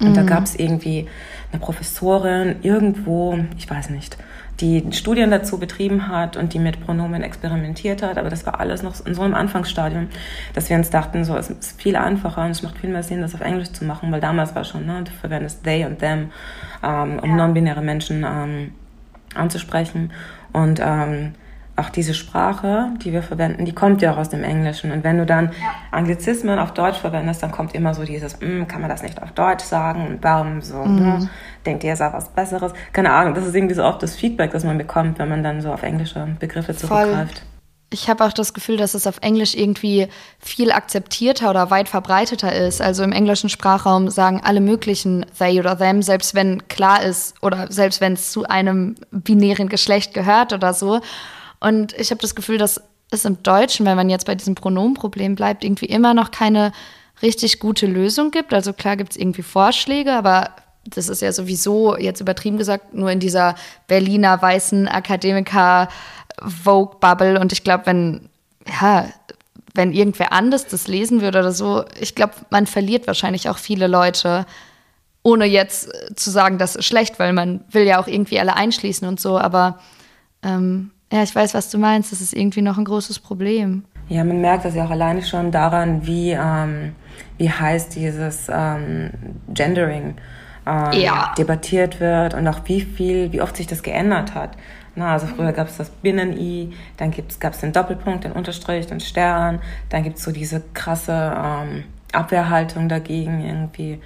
Und 0.00 0.10
mhm. 0.10 0.14
da 0.14 0.22
gab 0.22 0.44
es 0.44 0.56
irgendwie 0.56 1.08
eine 1.50 1.60
Professorin 1.60 2.56
irgendwo, 2.62 3.38
ich 3.56 3.70
weiß 3.70 3.90
nicht, 3.90 4.18
die 4.60 4.84
Studien 4.92 5.30
dazu 5.30 5.58
betrieben 5.58 6.08
hat 6.08 6.36
und 6.36 6.54
die 6.54 6.58
mit 6.58 6.80
Pronomen 6.84 7.22
experimentiert 7.22 8.02
hat. 8.02 8.18
Aber 8.18 8.30
das 8.30 8.46
war 8.46 8.60
alles 8.60 8.82
noch 8.82 9.04
in 9.04 9.14
so 9.14 9.22
einem 9.22 9.34
Anfangsstadium, 9.34 10.08
dass 10.54 10.68
wir 10.68 10.76
uns 10.76 10.90
dachten, 10.90 11.24
so, 11.24 11.36
es 11.36 11.50
ist 11.50 11.80
viel 11.80 11.96
einfacher 11.96 12.44
und 12.44 12.50
es 12.50 12.62
macht 12.62 12.78
viel 12.78 12.90
mehr 12.90 13.02
Sinn, 13.02 13.22
das 13.22 13.34
auf 13.34 13.40
Englisch 13.40 13.72
zu 13.72 13.84
machen, 13.84 14.12
weil 14.12 14.20
damals 14.20 14.54
war 14.54 14.64
schon, 14.64 14.86
ne, 14.86 15.02
du 15.04 15.10
verwendest 15.10 15.64
they 15.64 15.84
und 15.84 15.98
them, 15.98 16.30
ähm, 16.82 17.18
um 17.18 17.30
ja. 17.30 17.36
non-binäre 17.36 17.82
Menschen 17.82 18.24
ähm, 18.28 18.72
anzusprechen. 19.34 20.12
Und 20.52 20.80
ähm, 20.82 21.32
auch 21.76 21.88
diese 21.88 22.12
Sprache, 22.12 22.90
die 23.02 23.12
wir 23.12 23.22
verwenden, 23.22 23.64
die 23.64 23.72
kommt 23.72 24.02
ja 24.02 24.12
auch 24.12 24.18
aus 24.18 24.28
dem 24.28 24.44
Englischen. 24.44 24.92
Und 24.92 25.04
wenn 25.04 25.18
du 25.18 25.24
dann 25.24 25.46
ja. 25.46 25.74
Anglizismen 25.90 26.58
auf 26.58 26.74
Deutsch 26.74 26.98
verwendest, 26.98 27.42
dann 27.42 27.50
kommt 27.50 27.74
immer 27.74 27.94
so 27.94 28.04
dieses, 28.04 28.40
mm, 28.40 28.66
kann 28.68 28.80
man 28.80 28.90
das 28.90 29.02
nicht 29.02 29.22
auf 29.22 29.32
Deutsch 29.32 29.64
sagen? 29.64 30.06
Und 30.06 30.18
warum 30.22 30.60
so? 30.60 30.84
Mhm. 30.84 30.96
Ne? 30.96 31.30
Denkt 31.64 31.84
ihr, 31.84 31.92
es 31.92 32.00
auch 32.02 32.12
was 32.12 32.28
Besseres? 32.28 32.72
Keine 32.92 33.10
Ahnung, 33.10 33.34
das 33.34 33.46
ist 33.46 33.54
irgendwie 33.54 33.74
so 33.74 33.84
oft 33.84 34.02
das 34.02 34.14
Feedback, 34.14 34.50
das 34.50 34.64
man 34.64 34.76
bekommt, 34.76 35.18
wenn 35.18 35.28
man 35.28 35.42
dann 35.42 35.60
so 35.62 35.72
auf 35.72 35.82
englische 35.82 36.28
Begriffe 36.38 36.76
zurückgreift. 36.76 37.38
Voll. 37.38 37.48
Ich 37.92 38.08
habe 38.08 38.24
auch 38.24 38.32
das 38.32 38.54
Gefühl, 38.54 38.78
dass 38.78 38.94
es 38.94 39.06
auf 39.06 39.18
Englisch 39.20 39.54
irgendwie 39.54 40.08
viel 40.38 40.72
akzeptierter 40.72 41.50
oder 41.50 41.70
weit 41.70 41.90
verbreiteter 41.90 42.54
ist. 42.54 42.80
Also 42.80 43.02
im 43.02 43.12
englischen 43.12 43.50
Sprachraum 43.50 44.08
sagen 44.08 44.40
alle 44.42 44.60
möglichen 44.60 45.26
they 45.38 45.60
oder 45.60 45.76
them, 45.76 46.00
selbst 46.00 46.34
wenn 46.34 46.66
klar 46.68 47.02
ist 47.02 47.34
oder 47.42 47.70
selbst 47.70 48.00
wenn 48.00 48.14
es 48.14 48.32
zu 48.32 48.44
einem 48.44 48.94
binären 49.10 49.68
Geschlecht 49.68 50.14
gehört 50.14 50.54
oder 50.54 50.72
so. 50.72 51.00
Und 51.62 51.92
ich 51.98 52.10
habe 52.10 52.20
das 52.20 52.34
Gefühl, 52.34 52.58
dass 52.58 52.82
es 53.10 53.24
im 53.24 53.42
Deutschen, 53.42 53.86
wenn 53.86 53.96
man 53.96 54.10
jetzt 54.10 54.26
bei 54.26 54.34
diesem 54.34 54.54
Pronomenproblem 54.54 55.34
bleibt, 55.34 55.64
irgendwie 55.64 55.86
immer 55.86 56.14
noch 56.14 56.30
keine 56.30 56.72
richtig 57.20 57.60
gute 57.60 57.86
Lösung 57.86 58.30
gibt. 58.30 58.52
Also 58.52 58.72
klar 58.72 58.96
gibt 58.96 59.12
es 59.12 59.16
irgendwie 59.16 59.42
Vorschläge, 59.42 60.12
aber 60.12 60.50
das 60.84 61.08
ist 61.08 61.22
ja 61.22 61.32
sowieso 61.32 61.96
jetzt 61.96 62.20
übertrieben 62.20 62.58
gesagt 62.58 62.94
nur 62.94 63.10
in 63.10 63.20
dieser 63.20 63.54
Berliner 63.86 64.42
weißen 64.42 64.88
Akademiker 64.88 65.88
Vogue 66.42 66.96
Bubble 67.00 67.38
und 67.38 67.52
ich 67.52 67.62
glaube, 67.62 67.86
wenn 67.86 68.28
ja, 68.66 69.06
wenn 69.74 69.92
irgendwer 69.92 70.32
anders 70.32 70.66
das 70.66 70.88
lesen 70.88 71.20
würde 71.20 71.38
oder 71.38 71.52
so, 71.52 71.84
ich 72.00 72.14
glaube, 72.14 72.34
man 72.50 72.66
verliert 72.66 73.06
wahrscheinlich 73.06 73.48
auch 73.48 73.58
viele 73.58 73.86
Leute, 73.86 74.46
ohne 75.22 75.46
jetzt 75.46 75.88
zu 76.16 76.30
sagen, 76.30 76.58
das 76.58 76.76
ist 76.76 76.84
schlecht, 76.84 77.18
weil 77.18 77.32
man 77.32 77.64
will 77.70 77.84
ja 77.84 78.00
auch 78.00 78.08
irgendwie 78.08 78.40
alle 78.40 78.56
einschließen 78.56 79.06
und 79.06 79.20
so, 79.20 79.38
aber 79.38 79.78
ähm, 80.42 80.90
ja, 81.12 81.22
ich 81.22 81.34
weiß, 81.34 81.52
was 81.52 81.70
du 81.70 81.78
meinst. 81.78 82.10
Das 82.10 82.20
ist 82.20 82.32
irgendwie 82.32 82.62
noch 82.62 82.78
ein 82.78 82.84
großes 82.84 83.18
Problem. 83.18 83.84
Ja, 84.08 84.24
man 84.24 84.40
merkt 84.40 84.64
das 84.64 84.74
ja 84.74 84.86
auch 84.86 84.90
alleine 84.90 85.22
schon 85.22 85.50
daran, 85.50 86.06
wie, 86.06 86.30
ähm, 86.30 86.94
wie 87.36 87.50
heiß 87.50 87.90
dieses 87.90 88.48
ähm, 88.50 89.10
Gendering 89.48 90.16
ähm, 90.66 90.92
ja. 90.92 91.34
debattiert 91.36 92.00
wird 92.00 92.34
und 92.34 92.48
auch 92.48 92.60
wie 92.64 92.80
viel, 92.80 93.30
wie 93.32 93.42
oft 93.42 93.56
sich 93.56 93.66
das 93.66 93.82
geändert 93.82 94.34
hat. 94.34 94.56
Na, 94.94 95.12
also 95.12 95.26
früher 95.26 95.52
gab 95.52 95.68
es 95.68 95.76
das 95.76 95.90
Binnen-I, 95.90 96.72
dann 96.96 97.12
gab 97.40 97.54
es 97.54 97.60
den 97.60 97.72
Doppelpunkt, 97.72 98.24
den 98.24 98.32
Unterstrich, 98.32 98.86
den 98.86 99.00
Stern, 99.00 99.60
dann 99.88 100.02
gibt 100.02 100.18
es 100.18 100.24
so 100.24 100.32
diese 100.32 100.62
krasse 100.74 101.34
ähm, 101.36 101.84
Abwehrhaltung 102.12 102.88
dagegen 102.88 103.44
irgendwie 103.44 104.00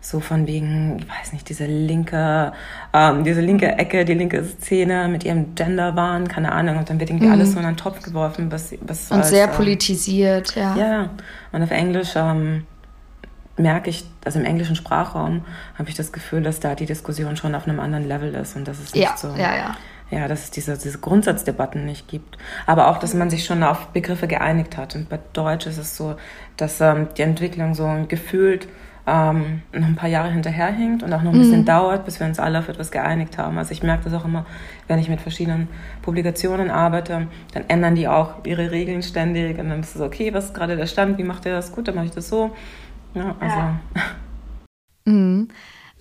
so 0.00 0.20
von 0.20 0.46
wegen, 0.46 0.98
ich 0.98 1.08
weiß 1.08 1.32
nicht, 1.32 1.48
diese 1.48 1.66
linke, 1.66 2.52
ähm, 2.92 3.24
diese 3.24 3.40
linke 3.40 3.66
Ecke, 3.78 4.04
die 4.04 4.14
linke 4.14 4.44
Szene 4.44 5.08
mit 5.08 5.24
ihrem 5.24 5.54
Genderwahn, 5.54 6.28
keine 6.28 6.52
Ahnung, 6.52 6.78
und 6.78 6.88
dann 6.88 7.00
wird 7.00 7.10
irgendwie 7.10 7.26
mhm. 7.26 7.32
alles 7.32 7.52
so 7.52 7.58
in 7.58 7.64
einen 7.64 7.76
Topf 7.76 8.02
geworfen, 8.02 8.50
was, 8.52 8.72
was 8.82 9.10
und 9.10 9.18
als, 9.18 9.30
sehr 9.30 9.46
ähm, 9.46 9.54
politisiert, 9.54 10.54
ja. 10.54 10.76
Ja, 10.76 11.10
und 11.52 11.62
auf 11.62 11.70
Englisch 11.70 12.12
ähm, 12.14 12.66
merke 13.56 13.90
ich, 13.90 14.06
also 14.24 14.38
im 14.38 14.44
englischen 14.44 14.76
Sprachraum 14.76 15.44
habe 15.78 15.88
ich 15.88 15.94
das 15.94 16.12
Gefühl, 16.12 16.42
dass 16.42 16.60
da 16.60 16.74
die 16.74 16.86
Diskussion 16.86 17.36
schon 17.36 17.54
auf 17.54 17.66
einem 17.66 17.80
anderen 17.80 18.06
Level 18.06 18.34
ist 18.34 18.56
und 18.56 18.68
das 18.68 18.78
ist 18.78 18.94
nicht 18.94 19.04
ja, 19.04 19.16
so. 19.16 19.28
Ja, 19.28 19.56
ja. 19.56 19.76
Ja, 20.08 20.28
dass 20.28 20.44
es 20.44 20.50
diese, 20.52 20.78
diese 20.78 20.98
Grundsatzdebatten 20.98 21.84
nicht 21.84 22.06
gibt. 22.06 22.38
Aber 22.64 22.88
auch, 22.88 22.98
dass 22.98 23.12
man 23.12 23.28
sich 23.28 23.44
schon 23.44 23.64
auf 23.64 23.88
Begriffe 23.88 24.28
geeinigt 24.28 24.76
hat. 24.76 24.94
Und 24.94 25.08
bei 25.08 25.18
Deutsch 25.32 25.66
ist 25.66 25.78
es 25.78 25.96
so, 25.96 26.14
dass 26.56 26.80
ähm, 26.80 27.08
die 27.16 27.22
Entwicklung 27.22 27.74
so 27.74 27.90
gefühlt 28.06 28.68
ähm, 29.06 29.62
noch 29.72 29.86
ein 29.86 29.94
paar 29.94 30.08
Jahre 30.08 30.30
hinterherhinkt 30.30 31.02
und 31.04 31.12
auch 31.12 31.22
noch 31.22 31.32
ein 31.32 31.38
bisschen 31.38 31.60
mhm. 31.60 31.66
dauert, 31.66 32.04
bis 32.04 32.18
wir 32.18 32.26
uns 32.26 32.40
alle 32.40 32.58
auf 32.58 32.68
etwas 32.68 32.90
geeinigt 32.90 33.38
haben. 33.38 33.56
Also 33.56 33.70
ich 33.70 33.82
merke 33.82 34.04
das 34.04 34.14
auch 34.14 34.24
immer, 34.24 34.44
wenn 34.88 34.98
ich 34.98 35.08
mit 35.08 35.20
verschiedenen 35.20 35.68
Publikationen 36.02 36.70
arbeite, 36.70 37.28
dann 37.54 37.64
ändern 37.68 37.94
die 37.94 38.08
auch 38.08 38.44
ihre 38.44 38.72
Regeln 38.72 39.02
ständig 39.02 39.58
und 39.58 39.68
dann 39.68 39.80
ist 39.80 39.90
es 39.90 39.94
so, 39.94 40.04
okay, 40.04 40.34
was 40.34 40.46
ist 40.46 40.54
gerade 40.54 40.76
der 40.76 40.86
Stand, 40.86 41.18
wie 41.18 41.24
macht 41.24 41.46
ihr 41.46 41.52
das? 41.52 41.70
Gut, 41.70 41.86
dann 41.86 41.94
mache 41.94 42.06
ich 42.06 42.10
das 42.10 42.28
so. 42.28 42.50
Ja, 43.14 43.34
also. 43.40 43.56
Ja. 43.56 43.80
Mhm. 45.08 45.46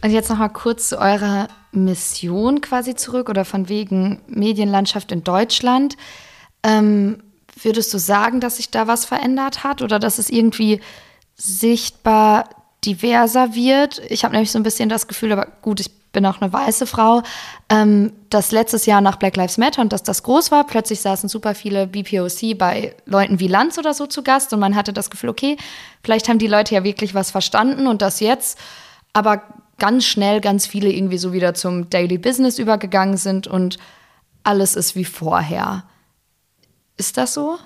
Und 0.04 0.10
jetzt 0.10 0.30
noch 0.30 0.40
mal 0.40 0.50
kurz 0.50 0.90
zu 0.90 0.98
eurer 0.98 1.48
Mission 1.72 2.62
quasi 2.62 2.96
zurück 2.96 3.30
oder 3.30 3.46
von 3.46 3.70
wegen 3.70 4.20
Medienlandschaft 4.28 5.12
in 5.12 5.24
Deutschland. 5.24 5.96
Ähm, 6.64 7.22
würdest 7.62 7.94
du 7.94 8.00
sagen, 8.00 8.40
dass 8.40 8.58
sich 8.58 8.72
da 8.72 8.88
was 8.88 9.06
verändert 9.06 9.64
hat 9.64 9.84
oder 9.84 10.00
dass 10.00 10.18
es 10.18 10.32
irgendwie 10.32 10.82
sichtbar 11.36 12.50
diverser 12.86 13.56
wird? 13.56 14.02
Ich 14.10 14.24
habe 14.24 14.34
nämlich 14.34 14.52
so 14.52 14.60
ein 14.60 14.64
bisschen 14.64 14.90
das 14.90 15.08
Gefühl, 15.08 15.32
aber 15.32 15.48
gut, 15.62 15.80
ich 15.80 15.92
bin 16.12 16.26
auch 16.26 16.42
eine 16.42 16.52
weiße 16.52 16.88
Frau, 16.88 17.22
ähm, 17.70 18.14
dass 18.30 18.52
letztes 18.52 18.86
Jahr 18.86 19.02
nach 19.02 19.18
Black 19.18 19.36
Lives 19.36 19.58
Matter 19.58 19.82
und 19.82 19.94
dass 19.94 20.02
das 20.02 20.24
groß 20.24 20.50
war, 20.50 20.66
plötzlich 20.66 21.02
saßen 21.02 21.30
super 21.30 21.54
viele 21.54 21.88
BPOC 21.88 22.58
bei 22.58 22.96
Leuten 23.06 23.40
wie 23.40 23.48
Lanz 23.48 23.78
oder 23.78 23.94
so 23.94 24.08
zu 24.08 24.24
Gast 24.24 24.54
und 24.54 24.60
man 24.60 24.76
hatte 24.76 24.94
das 24.94 25.10
Gefühl, 25.10 25.30
okay, 25.30 25.58
vielleicht 26.04 26.30
haben 26.30 26.40
die 26.40 26.48
Leute 26.48 26.74
ja 26.74 26.84
wirklich 26.84 27.14
was 27.14 27.32
verstanden 27.32 27.86
und 27.86 28.02
das 28.02 28.22
jetzt, 28.22 28.58
aber 29.14 29.44
ganz 29.78 30.06
schnell 30.06 30.42
ganz 30.42 30.66
viele 30.66 30.90
irgendwie 30.90 31.18
so 31.18 31.34
wieder 31.34 31.54
zum 31.54 31.90
Daily 31.90 32.18
Business 32.18 32.60
übergegangen 32.60 33.18
sind 33.18 33.46
und 33.46 33.78
alles 34.44 34.76
ist 34.76 34.96
wie 34.96 35.06
vorher. 35.06 35.84
Ist 36.98 37.18
das 37.18 37.34
so? 37.34 37.58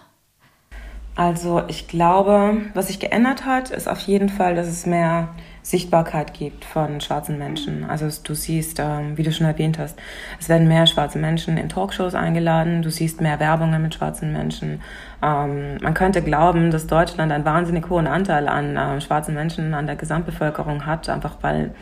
Also 1.15 1.63
ich 1.67 1.87
glaube, 1.87 2.57
was 2.73 2.87
sich 2.87 2.99
geändert 2.99 3.45
hat, 3.45 3.71
ist 3.71 3.89
auf 3.89 3.99
jeden 3.99 4.29
Fall, 4.29 4.55
dass 4.55 4.67
es 4.67 4.85
mehr 4.85 5.29
Sichtbarkeit 5.61 6.33
gibt 6.33 6.65
von 6.65 7.01
schwarzen 7.01 7.37
Menschen. 7.37 7.83
Also 7.83 8.07
du 8.23 8.33
siehst, 8.33 8.79
ähm, 8.79 9.17
wie 9.17 9.23
du 9.23 9.31
schon 9.31 9.45
erwähnt 9.45 9.77
hast, 9.77 9.99
es 10.39 10.49
werden 10.49 10.67
mehr 10.67 10.87
schwarze 10.87 11.19
Menschen 11.19 11.57
in 11.57 11.69
Talkshows 11.69 12.15
eingeladen, 12.15 12.81
du 12.81 12.89
siehst 12.89 13.21
mehr 13.21 13.39
Werbungen 13.39 13.81
mit 13.81 13.93
schwarzen 13.93 14.31
Menschen. 14.31 14.81
Ähm, 15.21 15.77
man 15.81 15.93
könnte 15.93 16.21
glauben, 16.21 16.71
dass 16.71 16.87
Deutschland 16.87 17.31
einen 17.31 17.45
wahnsinnig 17.45 17.89
hohen 17.89 18.07
Anteil 18.07 18.47
an 18.47 18.77
äh, 18.77 19.01
schwarzen 19.01 19.35
Menschen 19.35 19.73
an 19.73 19.85
der 19.85 19.95
Gesamtbevölkerung 19.95 20.85
hat, 20.85 21.09
einfach 21.09 21.37
weil, 21.41 21.75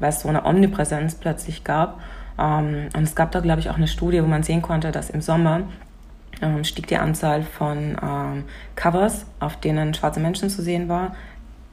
weil 0.00 0.10
es 0.10 0.20
so 0.20 0.28
eine 0.28 0.44
Omnipräsenz 0.44 1.14
plötzlich 1.14 1.64
gab. 1.64 2.00
Ähm, 2.38 2.88
und 2.94 3.02
es 3.04 3.14
gab 3.14 3.30
da, 3.30 3.40
glaube 3.40 3.60
ich, 3.60 3.70
auch 3.70 3.76
eine 3.76 3.88
Studie, 3.88 4.22
wo 4.22 4.26
man 4.26 4.42
sehen 4.42 4.62
konnte, 4.62 4.90
dass 4.90 5.08
im 5.08 5.20
Sommer 5.20 5.62
ähm, 6.42 6.64
stieg 6.64 6.86
die 6.86 6.96
Anzahl 6.96 7.42
von 7.42 7.96
ähm, 8.02 8.44
Covers, 8.76 9.26
auf 9.38 9.56
denen 9.56 9.94
schwarze 9.94 10.20
Menschen 10.20 10.50
zu 10.50 10.62
sehen 10.62 10.88
war, 10.88 11.14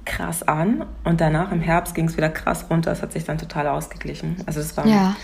krass 0.05 0.43
an 0.43 0.85
und 1.03 1.21
danach 1.21 1.51
im 1.51 1.61
Herbst 1.61 1.93
ging 1.93 2.07
es 2.07 2.17
wieder 2.17 2.29
krass 2.29 2.65
runter. 2.69 2.91
Es 2.91 3.01
hat 3.01 3.11
sich 3.11 3.25
dann 3.25 3.37
total 3.37 3.67
ausgeglichen. 3.67 4.37
Also 4.45 4.59
das 4.59 4.75
war, 4.77 4.87
ja. 4.87 5.15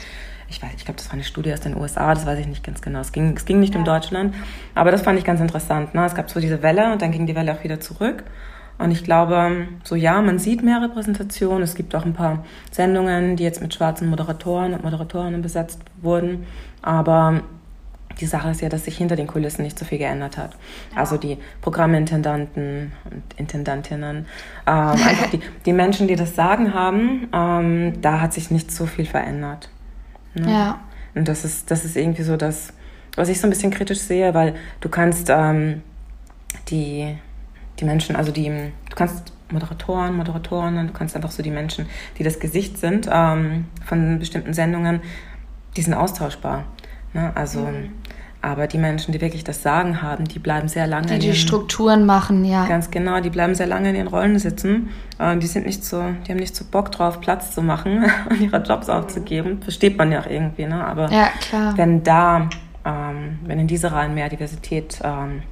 ich 0.50 0.62
weiß, 0.62 0.72
ich 0.76 0.86
glaube, 0.86 0.98
das 0.98 1.08
war 1.08 1.14
eine 1.14 1.24
Studie 1.24 1.54
aus 1.54 1.62
den 1.62 1.76
USA, 1.76 2.14
das 2.14 2.26
weiß 2.26 2.40
ich 2.40 2.48
nicht 2.48 2.64
ganz 2.64 2.82
genau. 2.82 3.00
Es 3.00 3.12
ging, 3.12 3.36
es 3.36 3.46
ging 3.46 3.60
nicht 3.60 3.74
ja. 3.74 3.80
um 3.80 3.86
Deutschland, 3.86 4.36
aber 4.76 4.92
das 4.92 5.02
fand 5.02 5.18
ich 5.18 5.26
ganz 5.26 5.40
interessant. 5.40 5.94
Ne? 5.96 6.06
Es 6.06 6.16
gab 6.16 6.30
so 6.30 6.40
diese 6.40 6.62
Welle 6.62 6.92
und 6.92 7.02
dann 7.02 7.12
ging 7.12 7.26
die 7.26 7.36
Welle 7.36 7.54
auch 7.54 7.64
wieder 7.64 7.80
zurück. 7.80 8.24
Und 8.80 8.92
ich 8.92 9.04
glaube, 9.04 9.68
so 9.84 9.96
ja, 9.96 10.22
man 10.22 10.40
sieht 10.40 10.64
mehr 10.64 10.82
Repräsentation. 10.82 11.62
Es 11.62 11.76
gibt 11.76 11.94
auch 11.96 12.06
ein 12.06 12.14
paar 12.14 12.44
Sendungen, 12.72 13.36
die 13.36 13.44
jetzt 13.44 13.62
mit 13.62 13.74
schwarzen 13.74 14.10
Moderatoren 14.10 14.74
und 14.74 14.84
Moderatorinnen 14.84 15.42
besetzt 15.42 15.80
wurden. 16.02 16.46
Aber 16.82 17.42
die 18.20 18.26
Sache 18.26 18.50
ist 18.50 18.62
ja, 18.62 18.70
dass 18.70 18.86
sich 18.86 18.98
hinter 18.98 19.16
den 19.16 19.28
Kulissen 19.28 19.64
nicht 19.64 19.78
so 19.78 19.86
viel 19.86 19.98
geändert 19.98 20.38
hat. 20.38 20.56
Ja. 20.92 21.00
Also 21.00 21.18
die 21.18 21.38
Programmintendanten 21.62 22.92
und 23.06 23.24
Intendantinnen, 23.38 24.18
ähm, 24.18 24.26
einfach 24.68 25.30
die, 25.32 25.40
die 25.66 25.74
Menschen, 25.74 26.08
die 26.08 26.16
das 26.16 26.36
Sagen 26.36 26.74
haben, 26.74 27.28
ähm, 27.34 28.02
da 28.02 28.22
hat 28.22 28.34
sich 28.34 28.52
nicht 28.52 28.72
so 28.72 28.86
viel 28.86 29.06
verändert. 29.06 29.70
Ne? 30.34 30.52
Ja. 30.52 30.82
Und 31.16 31.28
das 31.28 31.46
ist, 31.46 31.70
das 31.70 31.86
ist 31.86 31.96
irgendwie 31.96 32.24
so 32.24 32.38
das, 32.38 32.74
was 33.16 33.30
ich 33.30 33.40
so 33.40 33.48
ein 33.48 33.50
bisschen 33.50 33.72
kritisch 33.72 34.00
sehe, 34.00 34.34
weil 34.34 34.56
du 34.82 34.90
kannst 34.90 35.30
ähm, 35.30 35.82
die, 36.70 37.16
die 37.80 37.86
Menschen, 37.86 38.16
also 38.16 38.32
die, 38.32 38.48
du 38.48 38.96
kannst 38.96 39.32
Moderatoren, 39.52 40.18
Moderatorinnen, 40.18 40.88
du 40.88 40.94
kannst 40.94 41.16
einfach 41.16 41.32
so 41.32 41.44
die 41.44 41.52
Menschen, 41.52 41.86
die 42.18 42.24
das 42.24 42.40
Gesicht 42.40 42.78
sind 42.80 43.08
ähm, 43.12 43.66
von 43.86 44.20
bestimmten 44.20 44.54
Sendungen, 44.54 45.02
die 45.78 45.82
sind 45.82 45.94
austauschbar. 45.94 46.66
Ne? 47.14 47.32
Also, 47.36 47.60
mhm. 47.60 47.92
Aber 48.44 48.68
die 48.68 48.78
Menschen, 48.78 49.14
die 49.14 49.22
wirklich 49.22 49.46
das 49.46 49.64
Sagen 49.64 50.02
haben, 50.02 50.26
die 50.26 50.38
bleiben 50.38 50.68
sehr 50.68 50.86
lange. 50.86 51.08
Die 51.08 51.20
die 51.20 51.28
ihren, 51.28 51.36
Strukturen 51.36 52.06
machen, 52.06 52.44
ja. 52.44 52.68
Ganz 52.68 52.92
genau, 52.92 53.22
die 53.22 53.30
bleiben 53.30 53.56
sehr 53.56 53.68
lange 53.68 53.90
in 53.90 53.96
ihren 53.96 54.10
Rollen 54.10 54.38
sitzen. 54.38 54.90
Äh, 55.18 55.38
die 55.38 55.48
sind 55.48 55.66
nicht 55.66 55.86
so, 55.86 56.04
die 56.28 56.32
haben 56.32 56.40
nicht 56.40 56.54
so 56.54 56.66
Bock 56.70 56.92
drauf, 56.92 57.22
Platz 57.22 57.56
zu 57.56 57.62
machen 57.62 58.04
und 58.30 58.42
ihre 58.42 58.58
Jobs 58.62 58.90
aufzugeben. 58.90 59.62
Versteht 59.62 59.98
man 59.98 60.12
ja 60.12 60.20
auch 60.20 60.28
irgendwie, 60.28 60.66
ne? 60.66 60.86
Aber 60.86 61.10
ja, 61.10 61.30
wenn 61.78 62.04
da, 62.04 62.50
ähm, 62.84 63.40
wenn 63.46 63.60
in 63.60 63.68
dieser 63.68 63.94
Reihen 63.94 64.14
mehr 64.14 64.28
Diversität 64.28 65.00
ähm, 65.06 65.44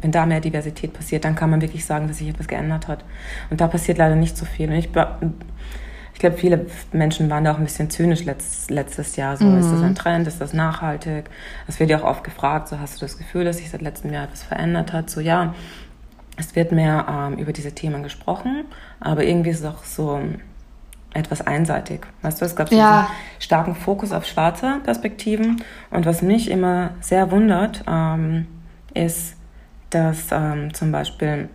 wenn 0.00 0.12
da 0.12 0.26
mehr 0.26 0.40
Diversität 0.40 0.92
passiert, 0.92 1.24
dann 1.24 1.34
kann 1.34 1.50
man 1.50 1.60
wirklich 1.60 1.84
sagen, 1.84 2.08
dass 2.08 2.18
sich 2.18 2.28
etwas 2.28 2.48
geändert 2.48 2.88
hat. 2.88 3.04
Und 3.50 3.60
da 3.60 3.68
passiert 3.68 3.98
leider 3.98 4.16
nicht 4.16 4.36
so 4.36 4.44
viel. 4.44 4.68
Und 4.68 4.74
ich 4.74 4.90
ich 6.14 6.20
glaube, 6.20 6.36
viele 6.36 6.66
Menschen 6.92 7.30
waren 7.30 7.44
da 7.44 7.52
auch 7.52 7.58
ein 7.58 7.64
bisschen 7.64 7.90
zynisch 7.90 8.24
letztes, 8.24 8.70
letztes 8.70 9.16
Jahr. 9.16 9.36
So, 9.36 9.44
mhm. 9.44 9.58
ist 9.58 9.70
das 9.70 9.82
ein 9.82 9.94
Trend? 9.94 10.26
Ist 10.26 10.40
das 10.40 10.52
nachhaltig? 10.52 11.30
Es 11.66 11.80
wird 11.80 11.90
ja 11.90 11.98
auch 12.00 12.04
oft 12.04 12.24
gefragt, 12.24 12.68
so 12.68 12.78
hast 12.78 12.96
du 12.96 13.00
das 13.00 13.18
Gefühl, 13.18 13.44
dass 13.44 13.58
sich 13.58 13.70
seit 13.70 13.82
letztem 13.82 14.12
Jahr 14.12 14.24
etwas 14.24 14.42
verändert 14.42 14.92
hat? 14.92 15.10
So, 15.10 15.20
ja, 15.20 15.54
es 16.36 16.54
wird 16.54 16.72
mehr 16.72 17.06
ähm, 17.08 17.38
über 17.38 17.52
diese 17.52 17.72
Themen 17.72 18.02
gesprochen, 18.02 18.64
aber 19.00 19.24
irgendwie 19.24 19.50
ist 19.50 19.60
es 19.60 19.66
auch 19.66 19.84
so 19.84 20.20
etwas 21.14 21.46
einseitig. 21.46 22.06
Weißt 22.22 22.40
du, 22.40 22.46
es 22.46 22.56
gab 22.56 22.68
so 22.68 22.76
ja. 22.76 23.00
einen 23.00 23.08
starken 23.38 23.74
Fokus 23.74 24.12
auf 24.12 24.26
schwarze 24.26 24.80
Perspektiven. 24.82 25.62
Und 25.90 26.06
was 26.06 26.22
mich 26.22 26.50
immer 26.50 26.90
sehr 27.00 27.30
wundert, 27.30 27.84
ähm, 27.86 28.46
ist, 28.94 29.36
dass 29.90 30.28
ähm, 30.30 30.72
zum 30.72 30.90
Beispiel 30.90 31.48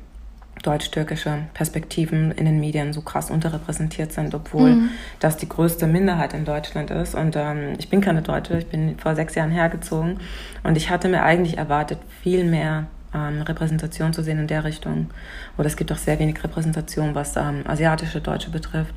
deutsch-türkische 0.63 1.43
Perspektiven 1.53 2.31
in 2.31 2.45
den 2.45 2.59
Medien 2.59 2.93
so 2.93 3.01
krass 3.01 3.29
unterrepräsentiert 3.29 4.11
sind, 4.11 4.33
obwohl 4.33 4.71
mhm. 4.71 4.89
das 5.19 5.37
die 5.37 5.47
größte 5.47 5.87
Minderheit 5.87 6.33
in 6.33 6.45
Deutschland 6.45 6.91
ist. 6.91 7.15
Und 7.15 7.35
ähm, 7.35 7.73
ich 7.77 7.89
bin 7.89 8.01
keine 8.01 8.21
Deutsche, 8.21 8.57
ich 8.57 8.67
bin 8.67 8.97
vor 8.97 9.15
sechs 9.15 9.35
Jahren 9.35 9.51
hergezogen 9.51 10.19
und 10.63 10.77
ich 10.77 10.89
hatte 10.89 11.09
mir 11.09 11.23
eigentlich 11.23 11.57
erwartet, 11.57 11.99
viel 12.21 12.43
mehr 12.43 12.87
ähm, 13.13 13.41
Repräsentation 13.41 14.13
zu 14.13 14.23
sehen 14.23 14.39
in 14.39 14.47
der 14.47 14.63
Richtung. 14.63 15.09
Oder 15.57 15.67
es 15.67 15.75
gibt 15.75 15.91
auch 15.91 15.97
sehr 15.97 16.19
wenig 16.19 16.43
Repräsentation, 16.43 17.15
was 17.15 17.35
ähm, 17.35 17.63
asiatische 17.65 18.21
Deutsche 18.21 18.49
betrifft. 18.49 18.95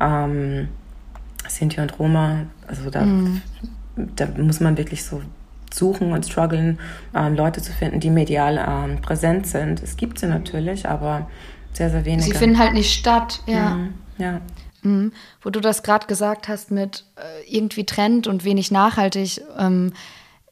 Ja. 0.00 0.24
Ähm, 0.24 0.68
Sinti 1.48 1.80
und 1.80 1.98
Roma, 1.98 2.46
also 2.66 2.90
da, 2.90 3.02
mhm. 3.02 3.40
da 3.96 4.26
muss 4.36 4.60
man 4.60 4.76
wirklich 4.76 5.04
so 5.04 5.22
suchen 5.74 6.12
und 6.12 6.26
strugglen, 6.26 6.78
ähm, 7.14 7.34
Leute 7.34 7.62
zu 7.62 7.72
finden, 7.72 8.00
die 8.00 8.10
medial 8.10 8.58
ähm, 8.58 9.00
präsent 9.00 9.46
sind. 9.46 9.82
Es 9.82 9.96
gibt 9.96 10.18
sie 10.18 10.26
natürlich, 10.26 10.88
aber 10.88 11.28
sehr, 11.72 11.90
sehr 11.90 12.04
wenige. 12.04 12.24
Sie 12.24 12.34
finden 12.34 12.58
halt 12.58 12.74
nicht 12.74 12.92
statt, 12.92 13.40
ja. 13.46 13.70
Mhm, 13.70 13.94
ja. 14.18 14.40
Mhm. 14.82 15.12
Wo 15.42 15.50
du 15.50 15.60
das 15.60 15.82
gerade 15.82 16.06
gesagt 16.06 16.48
hast 16.48 16.70
mit 16.70 17.04
äh, 17.16 17.48
irgendwie 17.48 17.84
Trend 17.84 18.26
und 18.26 18.44
wenig 18.44 18.70
nachhaltig, 18.70 19.40
ähm, 19.58 19.92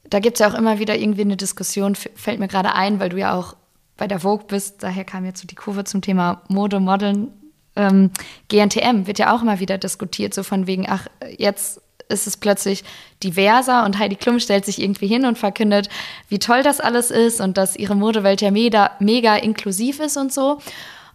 da 0.09 0.21
gibt 0.21 0.37
es 0.37 0.41
ja 0.41 0.49
auch 0.49 0.59
immer 0.59 0.79
wieder 0.79 0.97
irgendwie 0.97 1.23
eine 1.23 1.37
Diskussion, 1.37 1.95
fällt 1.95 2.39
mir 2.39 2.49
gerade 2.49 2.75
ein, 2.75 3.01
weil 3.01 3.09
du 3.09 3.19
ja 3.19 3.35
auch 3.35 3.57
bei 3.97 4.07
der 4.07 4.21
Vogue 4.21 4.47
bist, 4.47 4.83
daher 4.83 5.05
kam 5.05 5.25
jetzt 5.25 5.41
so 5.41 5.47
die 5.47 5.55
Kurve 5.55 5.85
zum 5.85 6.01
Thema 6.01 6.43
Mode, 6.49 6.81
Modeln. 6.81 7.29
Ähm, 7.75 8.11
GNTM 8.49 9.07
wird 9.07 9.19
ja 9.19 9.35
auch 9.35 9.43
immer 9.43 9.59
wieder 9.59 9.79
diskutiert, 9.79 10.35
so 10.35 10.43
von 10.43 10.67
wegen, 10.67 10.87
ach, 10.89 11.07
jetzt 11.37 11.81
ist 12.09 12.27
es 12.27 12.37
plötzlich 12.37 12.85
diverser 13.23 13.85
und 13.85 13.99
Heidi 13.99 14.17
Klum 14.17 14.39
stellt 14.39 14.65
sich 14.65 14.81
irgendwie 14.81 15.07
hin 15.07 15.27
und 15.27 15.39
verkündet, 15.39 15.89
wie 16.29 16.39
toll 16.39 16.63
das 16.63 16.81
alles 16.81 17.11
ist 17.11 17.41
und 17.41 17.57
dass 17.57 17.77
ihre 17.77 17.95
Modewelt 17.95 18.41
ja 18.41 18.51
mega, 18.51 18.93
mega 19.01 19.37
inklusiv 19.37 20.01
ist 20.01 20.17
und 20.17 20.33
so. 20.33 20.59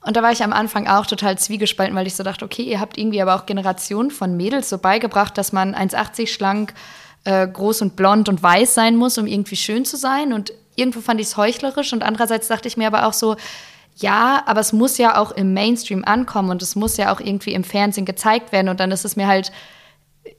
Und 0.04 0.18
da 0.18 0.24
war 0.24 0.32
ich 0.32 0.44
am 0.44 0.52
Anfang 0.52 0.88
auch 0.88 1.06
total 1.06 1.38
zwiegespalten, 1.38 1.96
weil 1.96 2.08
ich 2.08 2.16
so 2.16 2.24
dachte, 2.24 2.44
okay, 2.44 2.64
ihr 2.64 2.80
habt 2.80 2.98
irgendwie 2.98 3.22
aber 3.22 3.36
auch 3.36 3.46
Generationen 3.46 4.10
von 4.10 4.36
Mädels 4.36 4.70
so 4.70 4.80
beigebracht, 4.80 5.38
dass 5.38 5.54
man 5.54 5.76
1,80 5.76 6.28
schlank, 6.28 6.74
äh, 7.24 7.48
groß 7.48 7.84
und 7.84 7.96
blond 7.96 8.28
und 8.28 8.42
weiß 8.42 8.74
sein 8.74 8.96
muss, 8.96 9.20
um 9.20 9.28
irgendwie 9.28 9.56
schön 9.56 9.86
zu 9.86 9.98
sein. 9.98 10.34
Und 10.34 10.54
irgendwo 10.76 11.02
fand 11.02 11.22
ich 11.22 11.28
es 11.28 11.38
heuchlerisch 11.38 11.94
und 11.94 12.02
andererseits 12.02 12.48
dachte 12.48 12.68
ich 12.68 12.78
mir 12.78 12.88
aber 12.88 13.06
auch 13.06 13.14
so, 13.14 13.36
ja, 13.98 14.42
aber 14.48 14.62
es 14.62 14.74
muss 14.74 14.98
ja 14.98 15.18
auch 15.18 15.32
im 15.32 15.54
Mainstream 15.54 16.04
ankommen 16.04 16.50
und 16.50 16.64
es 16.64 16.76
muss 16.76 16.98
ja 16.98 17.14
auch 17.14 17.20
irgendwie 17.20 17.54
im 17.54 17.64
Fernsehen 17.64 18.06
gezeigt 18.06 18.52
werden. 18.52 18.70
Und 18.70 18.80
dann 18.80 18.92
ist 18.92 19.06
es 19.06 19.16
mir 19.16 19.28
halt 19.28 19.52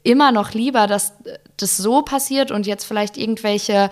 immer 0.02 0.32
noch 0.32 0.52
lieber, 0.52 0.86
dass 0.86 1.14
das 1.56 1.76
so 1.76 2.02
passiert 2.02 2.50
und 2.50 2.66
jetzt 2.66 2.84
vielleicht 2.84 3.16
irgendwelche 3.16 3.90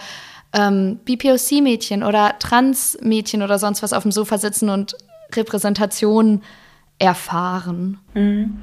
ähm, 0.53 0.99
BPOC-Mädchen 1.05 2.03
oder 2.03 2.35
Trans-Mädchen 2.39 3.43
oder 3.43 3.59
sonst 3.59 3.83
was 3.83 3.93
auf 3.93 4.03
dem 4.03 4.13
Sofa 4.13 4.39
sitzen 4.39 4.69
und 4.69 4.97
Repräsentation 5.35 6.43
erfahren? 6.99 7.99
Mhm. 8.15 8.61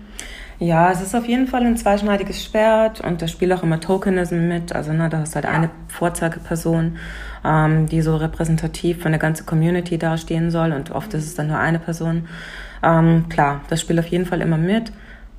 Ja, 0.60 0.91
es 0.91 1.01
ist 1.01 1.15
auf 1.15 1.27
jeden 1.27 1.48
Fall 1.48 1.63
ein 1.63 1.77
zweischneidiges 1.77 2.43
Schwert 2.43 3.01
und 3.01 3.22
da 3.22 3.27
spielt 3.27 3.53
auch 3.53 3.62
immer 3.62 3.79
Tokenism 3.79 4.48
mit. 4.48 4.74
Also 4.74 4.91
ne, 4.91 5.07
da 5.07 5.22
ist 5.22 5.36
halt 5.36 5.46
ja. 5.46 5.51
eine 5.51 5.69
Vorzeigeperson, 5.88 6.98
ähm, 7.46 7.88
die 7.88 8.01
so 8.01 8.15
repräsentativ 8.15 9.03
für 9.03 9.07
eine 9.07 9.19
ganze 9.19 9.43
Community 9.43 10.00
dastehen 10.00 10.50
soll 10.50 10.72
und 10.72 10.91
oft 10.91 11.13
ist 11.13 11.25
es 11.25 11.36
dann 11.36 11.48
nur 11.48 11.60
eine 11.60 11.77
Person. 11.77 12.27
Ähm, 12.81 13.29
klar, 13.29 13.62
das 13.69 13.81
spielt 13.81 14.00
auf 14.00 14.07
jeden 14.07 14.25
Fall 14.25 14.41
immer 14.41 14.57
mit. 14.57 14.91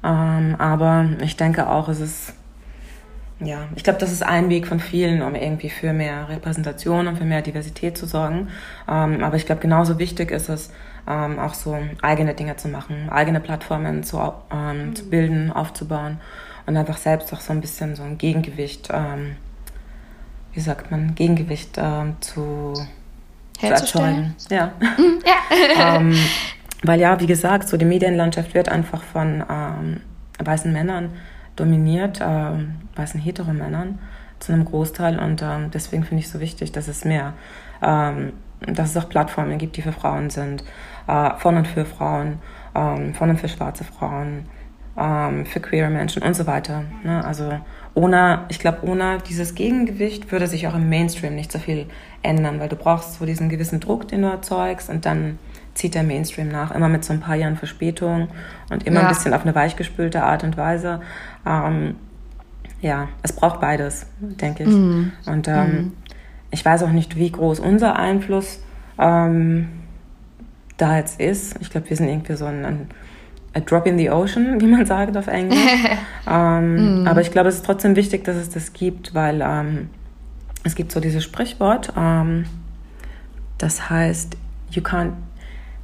Ähm, 0.08 0.56
aber 0.58 1.06
ich 1.22 1.36
denke 1.36 1.68
auch, 1.68 1.88
es 1.88 2.00
ist 2.00 2.32
ja, 3.40 3.68
ich 3.76 3.84
glaube, 3.84 4.00
das 4.00 4.10
ist 4.10 4.24
ein 4.24 4.48
Weg 4.48 4.66
von 4.66 4.80
vielen, 4.80 5.22
um 5.22 5.36
irgendwie 5.36 5.70
für 5.70 5.92
mehr 5.92 6.28
Repräsentation 6.28 7.06
und 7.06 7.18
für 7.18 7.24
mehr 7.24 7.40
Diversität 7.40 7.96
zu 7.96 8.06
sorgen. 8.06 8.48
Ähm, 8.88 9.22
aber 9.22 9.36
ich 9.36 9.46
glaube, 9.46 9.60
genauso 9.60 10.00
wichtig 10.00 10.32
ist 10.32 10.48
es, 10.48 10.72
ähm, 11.06 11.38
auch 11.38 11.54
so 11.54 11.78
eigene 12.02 12.34
Dinge 12.34 12.56
zu 12.56 12.66
machen, 12.68 13.08
eigene 13.10 13.38
Plattformen 13.38 14.02
zu, 14.02 14.18
ähm, 14.50 14.88
mhm. 14.88 14.96
zu 14.96 15.08
bilden, 15.08 15.52
aufzubauen 15.52 16.18
und 16.66 16.76
einfach 16.76 16.96
selbst 16.96 17.32
auch 17.32 17.40
so 17.40 17.52
ein 17.52 17.60
bisschen 17.60 17.94
so 17.94 18.02
ein 18.02 18.18
Gegengewicht, 18.18 18.88
ähm, 18.92 19.36
wie 20.52 20.60
sagt 20.60 20.90
man, 20.90 21.14
Gegengewicht 21.14 21.78
ähm, 21.78 22.16
zu, 22.20 22.74
zu 23.60 23.66
erzeugen. 23.66 24.34
Ja. 24.50 24.72
Mhm, 24.80 25.22
ja. 25.24 26.00
Ähm, 26.82 26.88
weil 26.88 27.00
ja, 27.00 27.20
wie 27.20 27.26
gesagt, 27.26 27.68
so 27.68 27.76
die 27.76 27.84
Medienlandschaft 27.84 28.54
wird 28.54 28.68
einfach 28.68 29.02
von 29.02 29.42
weißen 30.38 30.72
Männern 30.72 31.10
dominiert, 31.56 32.20
äh, 32.20 32.50
weißen 32.96 33.20
Heteromännern 33.20 33.98
zu 34.38 34.52
einem 34.52 34.64
Großteil. 34.64 35.18
Und 35.18 35.42
ähm, 35.42 35.70
deswegen 35.72 36.04
finde 36.04 36.20
ich 36.20 36.26
es 36.26 36.32
so 36.32 36.40
wichtig, 36.40 36.72
dass 36.72 36.88
es 36.88 37.04
mehr, 37.04 37.34
ähm, 37.82 38.32
dass 38.60 38.90
es 38.90 38.96
auch 38.96 39.08
Plattformen 39.08 39.58
gibt, 39.58 39.76
die 39.76 39.82
für 39.82 39.92
Frauen 39.92 40.30
sind, 40.30 40.64
äh, 41.06 41.30
von 41.38 41.56
und 41.56 41.66
für 41.66 41.84
Frauen, 41.84 42.38
ähm, 42.74 43.14
von 43.14 43.30
und 43.30 43.40
für 43.40 43.48
schwarze 43.48 43.84
Frauen, 43.84 44.46
ähm, 44.96 45.46
für 45.46 45.60
queere 45.60 45.90
Menschen 45.90 46.22
und 46.22 46.34
so 46.34 46.46
weiter. 46.46 46.84
Ne? 47.02 47.24
Also 47.24 47.58
ohne, 47.94 48.44
ich 48.48 48.58
glaube, 48.58 48.86
ohne 48.86 49.18
dieses 49.28 49.54
Gegengewicht 49.54 50.30
würde 50.30 50.46
sich 50.46 50.68
auch 50.68 50.74
im 50.74 50.88
Mainstream 50.88 51.34
nicht 51.34 51.50
so 51.50 51.58
viel 51.58 51.86
ändern, 52.22 52.60
weil 52.60 52.68
du 52.68 52.76
brauchst 52.76 53.14
so 53.14 53.26
diesen 53.26 53.48
gewissen 53.48 53.80
Druck, 53.80 54.08
den 54.08 54.22
du 54.22 54.28
erzeugst 54.28 54.88
und 54.90 55.06
dann 55.06 55.38
zieht 55.78 55.94
der 55.94 56.02
Mainstream 56.02 56.48
nach, 56.48 56.72
immer 56.72 56.88
mit 56.88 57.04
so 57.04 57.12
ein 57.12 57.20
paar 57.20 57.36
Jahren 57.36 57.56
Verspätung 57.56 58.28
und 58.68 58.84
immer 58.84 59.00
ja. 59.00 59.06
ein 59.06 59.14
bisschen 59.14 59.32
auf 59.32 59.42
eine 59.42 59.54
weichgespülte 59.54 60.24
Art 60.24 60.42
und 60.42 60.56
Weise. 60.56 61.00
Ähm, 61.46 61.94
ja, 62.80 63.08
es 63.22 63.32
braucht 63.32 63.60
beides, 63.60 64.06
denke 64.18 64.64
ich. 64.64 64.70
Mhm. 64.70 65.12
Und 65.26 65.46
ähm, 65.46 65.70
mhm. 65.70 65.92
ich 66.50 66.64
weiß 66.64 66.82
auch 66.82 66.90
nicht, 66.90 67.14
wie 67.14 67.30
groß 67.30 67.60
unser 67.60 67.96
Einfluss 67.96 68.60
ähm, 68.98 69.68
da 70.78 70.96
jetzt 70.96 71.20
ist. 71.20 71.56
Ich 71.60 71.70
glaube, 71.70 71.88
wir 71.88 71.96
sind 71.96 72.08
irgendwie 72.08 72.34
so 72.34 72.46
ein, 72.46 72.64
ein 72.64 72.88
a 73.54 73.60
drop 73.60 73.86
in 73.86 73.98
the 73.98 74.10
ocean, 74.10 74.60
wie 74.60 74.66
man 74.66 74.84
sagt 74.84 75.16
auf 75.16 75.28
Englisch. 75.28 75.60
ähm, 76.28 77.04
mm. 77.04 77.06
Aber 77.06 77.20
ich 77.20 77.30
glaube, 77.30 77.50
es 77.50 77.54
ist 77.54 77.64
trotzdem 77.64 77.94
wichtig, 77.94 78.24
dass 78.24 78.34
es 78.34 78.50
das 78.50 78.72
gibt, 78.72 79.14
weil 79.14 79.40
ähm, 79.44 79.90
es 80.64 80.74
gibt 80.74 80.90
so 80.90 80.98
dieses 80.98 81.22
Sprichwort, 81.22 81.92
ähm, 81.96 82.46
das 83.58 83.88
heißt, 83.88 84.36
you 84.72 84.82
can't 84.82 85.12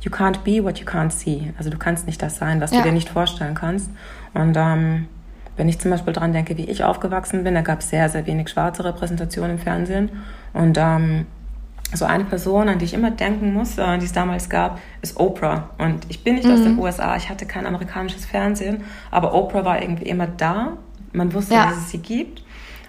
you 0.02 0.10
can't 0.10 0.42
be 0.44 0.62
what 0.62 0.78
you 0.78 0.86
can't 0.86 1.10
see. 1.10 1.52
Also 1.58 1.70
du 1.70 1.78
kannst 1.78 2.06
nicht 2.06 2.20
das 2.22 2.36
sein, 2.36 2.60
was 2.60 2.70
ja. 2.70 2.78
du 2.78 2.84
dir 2.84 2.92
nicht 2.92 3.08
vorstellen 3.08 3.54
kannst. 3.54 3.90
Und 4.34 4.56
ähm, 4.56 5.08
wenn 5.56 5.68
ich 5.68 5.78
zum 5.78 5.90
Beispiel 5.90 6.12
daran 6.12 6.32
denke, 6.32 6.56
wie 6.56 6.64
ich 6.64 6.84
aufgewachsen 6.84 7.44
bin, 7.44 7.54
da 7.54 7.62
gab 7.62 7.80
es 7.80 7.90
sehr, 7.90 8.08
sehr 8.08 8.26
wenig 8.26 8.48
schwarze 8.48 8.84
Repräsentation 8.84 9.50
im 9.50 9.58
Fernsehen. 9.58 10.10
Und 10.52 10.76
ähm, 10.78 11.26
so 11.92 12.04
eine 12.04 12.24
Person, 12.24 12.68
an 12.68 12.78
die 12.78 12.86
ich 12.86 12.94
immer 12.94 13.10
denken 13.10 13.52
muss, 13.52 13.78
äh, 13.78 13.98
die 13.98 14.06
es 14.06 14.12
damals 14.12 14.48
gab, 14.48 14.80
ist 15.02 15.18
Oprah. 15.18 15.70
Und 15.78 16.06
ich 16.08 16.24
bin 16.24 16.34
nicht 16.34 16.46
mhm. 16.46 16.54
aus 16.54 16.62
den 16.62 16.78
USA, 16.78 17.16
ich 17.16 17.30
hatte 17.30 17.46
kein 17.46 17.66
amerikanisches 17.66 18.24
Fernsehen, 18.24 18.82
aber 19.10 19.34
Oprah 19.34 19.64
war 19.64 19.80
irgendwie 19.80 20.08
immer 20.08 20.26
da. 20.26 20.76
Man 21.12 21.32
wusste, 21.32 21.54
ja. 21.54 21.66
dass 21.66 21.76
es 21.76 21.90
sie 21.90 21.98
gibt. 21.98 22.42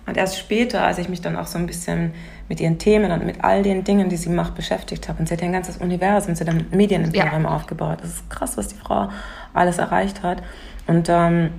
Und 0.08 0.18
erst 0.18 0.38
später, 0.38 0.84
als 0.84 0.98
ich 0.98 1.10
mich 1.10 1.22
dann 1.22 1.36
auch 1.36 1.48
so 1.48 1.58
ein 1.58 1.66
bisschen 1.66 2.14
mit 2.48 2.60
ihren 2.60 2.78
Themen 2.78 3.12
und 3.12 3.26
mit 3.26 3.44
all 3.44 3.64
den 3.64 3.84
Dingen, 3.84 4.10
die 4.10 4.18
sie 4.18 4.30
macht, 4.30 4.56
beschäftigt 4.56 5.10
habe. 5.10 5.20
Und 5.20 5.28
sie 5.28 5.34
hat 5.34 5.42
ja 5.42 5.48
ein 5.48 5.54
ganzes 5.54 5.78
Universum, 5.78 6.36
sie 6.36 6.46
hat 6.46 6.54
ein 6.54 6.68
Medienimperium 6.72 7.44
ja. 7.44 7.50
aufgebaut. 7.50 8.00
Das 8.02 8.10
ist 8.10 8.30
krass, 8.30 8.58
was 8.58 8.68
die 8.68 8.76
Frau 8.76 9.10
alles 9.54 9.78
erreicht 9.78 10.22
hat. 10.22 10.44
Und 10.88 11.08
ähm, 11.10 11.52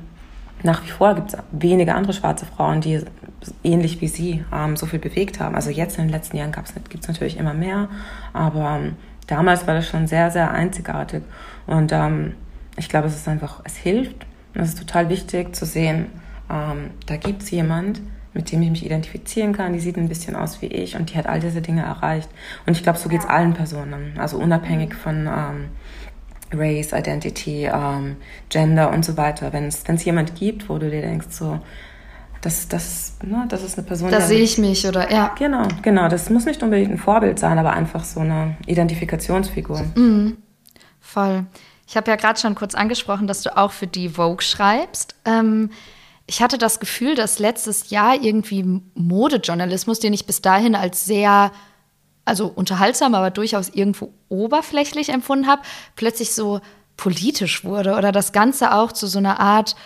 nach 0.62 0.84
wie 0.84 0.90
vor 0.90 1.14
gibt 1.14 1.34
es 1.34 1.38
wenige 1.50 1.94
andere 1.94 2.12
schwarze 2.12 2.46
Frauen, 2.46 2.80
die 2.80 3.02
ähnlich 3.62 4.00
wie 4.00 4.08
sie 4.08 4.44
ähm, 4.52 4.76
so 4.76 4.86
viel 4.86 4.98
bewegt 4.98 5.40
haben. 5.40 5.54
Also 5.54 5.70
jetzt 5.70 5.98
in 5.98 6.04
den 6.04 6.10
letzten 6.10 6.36
Jahren 6.36 6.52
gibt 6.52 7.02
es 7.02 7.08
natürlich 7.08 7.36
immer 7.36 7.54
mehr, 7.54 7.88
aber 8.32 8.78
ähm, 8.80 8.96
damals 9.26 9.66
war 9.66 9.74
das 9.74 9.88
schon 9.88 10.06
sehr, 10.06 10.30
sehr 10.30 10.50
einzigartig. 10.50 11.22
Und 11.66 11.92
ähm, 11.92 12.34
ich 12.76 12.88
glaube, 12.88 13.08
es 13.08 13.16
ist 13.16 13.28
einfach, 13.28 13.60
es 13.64 13.76
hilft. 13.76 14.26
Und 14.54 14.62
es 14.62 14.70
ist 14.70 14.78
total 14.78 15.08
wichtig 15.08 15.54
zu 15.54 15.66
sehen, 15.66 16.06
ähm, 16.50 16.90
da 17.06 17.16
gibt 17.16 17.42
es 17.42 17.50
jemand, 17.50 18.00
mit 18.36 18.52
dem 18.52 18.62
ich 18.62 18.70
mich 18.70 18.84
identifizieren 18.84 19.52
kann. 19.52 19.72
Die 19.72 19.80
sieht 19.80 19.96
ein 19.96 20.08
bisschen 20.08 20.36
aus 20.36 20.60
wie 20.62 20.66
ich 20.66 20.94
und 20.94 21.10
die 21.10 21.16
hat 21.16 21.26
all 21.26 21.40
diese 21.40 21.62
Dinge 21.62 21.82
erreicht. 21.82 22.28
Und 22.66 22.76
ich 22.76 22.82
glaube, 22.82 22.98
so 22.98 23.08
geht 23.08 23.20
es 23.20 23.26
allen 23.26 23.54
Personen, 23.54 24.14
also 24.18 24.36
unabhängig 24.36 24.94
von 24.94 25.26
ähm, 25.26 25.68
Race, 26.52 26.92
Identity, 26.92 27.64
ähm, 27.64 28.16
Gender 28.50 28.92
und 28.92 29.04
so 29.04 29.16
weiter. 29.16 29.52
Wenn 29.52 29.66
es 29.66 30.04
jemand 30.04 30.36
gibt, 30.36 30.68
wo 30.68 30.78
du 30.78 30.90
dir 30.90 31.00
denkst, 31.00 31.28
so, 31.30 31.58
das, 32.42 32.68
das, 32.68 33.16
ne, 33.24 33.46
das 33.48 33.64
ist 33.64 33.78
eine 33.78 33.86
Person. 33.86 34.10
Da 34.10 34.20
sehe 34.20 34.42
ich 34.42 34.58
mich, 34.58 34.86
oder? 34.86 35.10
Ja. 35.10 35.34
Genau, 35.36 35.66
genau. 35.82 36.08
Das 36.08 36.30
muss 36.30 36.44
nicht 36.44 36.62
unbedingt 36.62 36.92
ein 36.92 36.98
Vorbild 36.98 37.38
sein, 37.38 37.58
aber 37.58 37.72
einfach 37.72 38.04
so 38.04 38.20
eine 38.20 38.56
Identifikationsfigur. 38.66 39.82
Mhm. 39.96 40.36
Voll. 41.00 41.46
Ich 41.88 41.96
habe 41.96 42.10
ja 42.10 42.16
gerade 42.16 42.38
schon 42.38 42.54
kurz 42.54 42.74
angesprochen, 42.74 43.26
dass 43.26 43.42
du 43.42 43.56
auch 43.56 43.72
für 43.72 43.86
die 43.86 44.10
Vogue 44.10 44.42
schreibst. 44.42 45.16
Ähm, 45.24 45.70
ich 46.26 46.42
hatte 46.42 46.58
das 46.58 46.80
Gefühl, 46.80 47.14
dass 47.14 47.38
letztes 47.38 47.90
Jahr 47.90 48.20
irgendwie 48.20 48.82
Modejournalismus, 48.94 50.00
den 50.00 50.12
ich 50.12 50.26
bis 50.26 50.42
dahin 50.42 50.74
als 50.74 51.04
sehr, 51.04 51.52
also 52.24 52.48
unterhaltsam, 52.48 53.14
aber 53.14 53.30
durchaus 53.30 53.68
irgendwo 53.68 54.12
oberflächlich 54.28 55.10
empfunden 55.10 55.46
habe, 55.46 55.62
plötzlich 55.94 56.34
so 56.34 56.60
politisch 56.96 57.64
wurde 57.64 57.94
oder 57.96 58.10
das 58.10 58.32
Ganze 58.32 58.74
auch 58.74 58.92
zu 58.92 59.06
so 59.06 59.18
einer 59.18 59.38
Art 59.38 59.76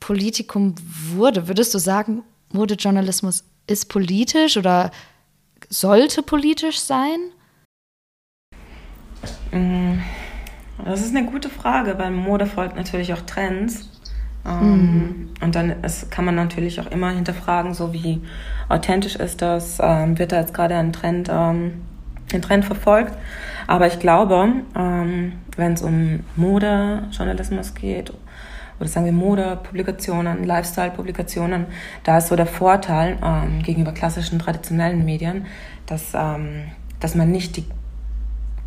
Politikum 0.00 0.74
wurde. 1.14 1.46
Würdest 1.46 1.72
du 1.74 1.78
sagen, 1.78 2.24
Modejournalismus 2.52 3.44
ist 3.66 3.88
politisch 3.88 4.56
oder 4.56 4.90
sollte 5.68 6.22
politisch 6.22 6.80
sein? 6.80 7.18
Mm, 9.52 10.00
das 10.84 11.02
ist 11.02 11.14
eine 11.14 11.26
gute 11.26 11.50
Frage, 11.50 11.98
weil 11.98 12.10
Mode 12.10 12.46
folgt 12.46 12.76
natürlich 12.76 13.12
auch 13.12 13.20
Trends. 13.20 13.99
Mhm. 14.44 15.30
Und 15.40 15.54
dann 15.54 15.82
ist, 15.82 16.10
kann 16.10 16.24
man 16.24 16.34
natürlich 16.34 16.80
auch 16.80 16.90
immer 16.90 17.10
hinterfragen, 17.10 17.74
so 17.74 17.92
wie 17.92 18.20
authentisch 18.68 19.16
ist 19.16 19.42
das, 19.42 19.78
ähm, 19.82 20.18
wird 20.18 20.32
da 20.32 20.40
jetzt 20.40 20.54
gerade 20.54 20.76
ein 20.76 20.92
Trend, 20.92 21.28
ähm, 21.30 21.82
ein 22.32 22.42
Trend 22.42 22.64
verfolgt. 22.64 23.12
Aber 23.66 23.86
ich 23.86 23.98
glaube, 23.98 24.48
ähm, 24.76 25.32
wenn 25.56 25.72
es 25.74 25.82
um 25.82 26.20
Modejournalismus 26.36 27.74
geht, 27.74 28.12
oder 28.78 28.88
sagen 28.88 29.04
wir 29.04 29.12
Mode-Publikationen, 29.12 30.44
Lifestyle-Publikationen, 30.44 31.66
da 32.02 32.18
ist 32.18 32.28
so 32.28 32.36
der 32.36 32.46
Vorteil 32.46 33.18
ähm, 33.22 33.62
gegenüber 33.62 33.92
klassischen 33.92 34.38
traditionellen 34.38 35.04
Medien, 35.04 35.46
dass, 35.84 36.14
ähm, 36.14 36.64
dass 36.98 37.14
man 37.14 37.30
nicht 37.30 37.58
die 37.58 37.66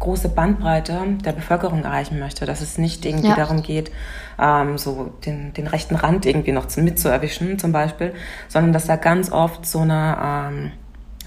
große 0.03 0.29
Bandbreite 0.29 0.99
der 1.23 1.31
Bevölkerung 1.31 1.83
erreichen 1.83 2.19
möchte, 2.19 2.45
dass 2.45 2.59
es 2.61 2.77
nicht 2.77 3.05
irgendwie 3.05 3.29
ja. 3.29 3.35
darum 3.35 3.63
geht, 3.63 3.89
ähm, 4.37 4.77
so 4.77 5.13
den, 5.25 5.53
den 5.53 5.65
rechten 5.65 5.95
Rand 5.95 6.25
irgendwie 6.25 6.51
noch 6.51 6.67
zu, 6.67 6.81
mitzuerwischen 6.81 7.57
zum 7.57 7.71
Beispiel, 7.71 8.13
sondern 8.49 8.73
dass 8.73 8.85
da 8.85 8.97
ganz 8.97 9.31
oft 9.31 9.65
so 9.65 9.79
eine 9.79 10.17
ähm, 10.21 10.71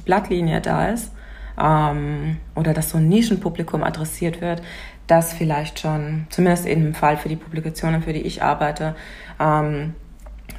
Blattlinie 0.04 0.60
da 0.60 0.88
ist 0.88 1.10
ähm, 1.58 2.36
oder 2.54 2.74
dass 2.74 2.90
so 2.90 2.98
ein 2.98 3.08
Nischenpublikum 3.08 3.82
adressiert 3.82 4.42
wird, 4.42 4.62
das 5.06 5.32
vielleicht 5.32 5.80
schon, 5.80 6.26
zumindest 6.28 6.66
in 6.66 6.82
dem 6.82 6.94
Fall 6.94 7.16
für 7.16 7.30
die 7.30 7.36
Publikationen, 7.36 8.02
für 8.02 8.12
die 8.12 8.22
ich 8.22 8.42
arbeite, 8.42 8.94
ähm, 9.40 9.94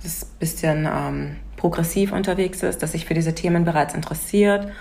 das 0.01 0.23
ein 0.23 0.39
bisschen 0.39 0.89
ähm, 0.91 1.36
progressiv 1.56 2.13
unterwegs 2.13 2.63
ist, 2.63 2.82
dass 2.82 2.93
sich 2.93 3.06
für 3.06 3.13
diese 3.13 3.36
Themen 3.36 3.63
bereits 3.63 3.93
interessiert 3.93 4.71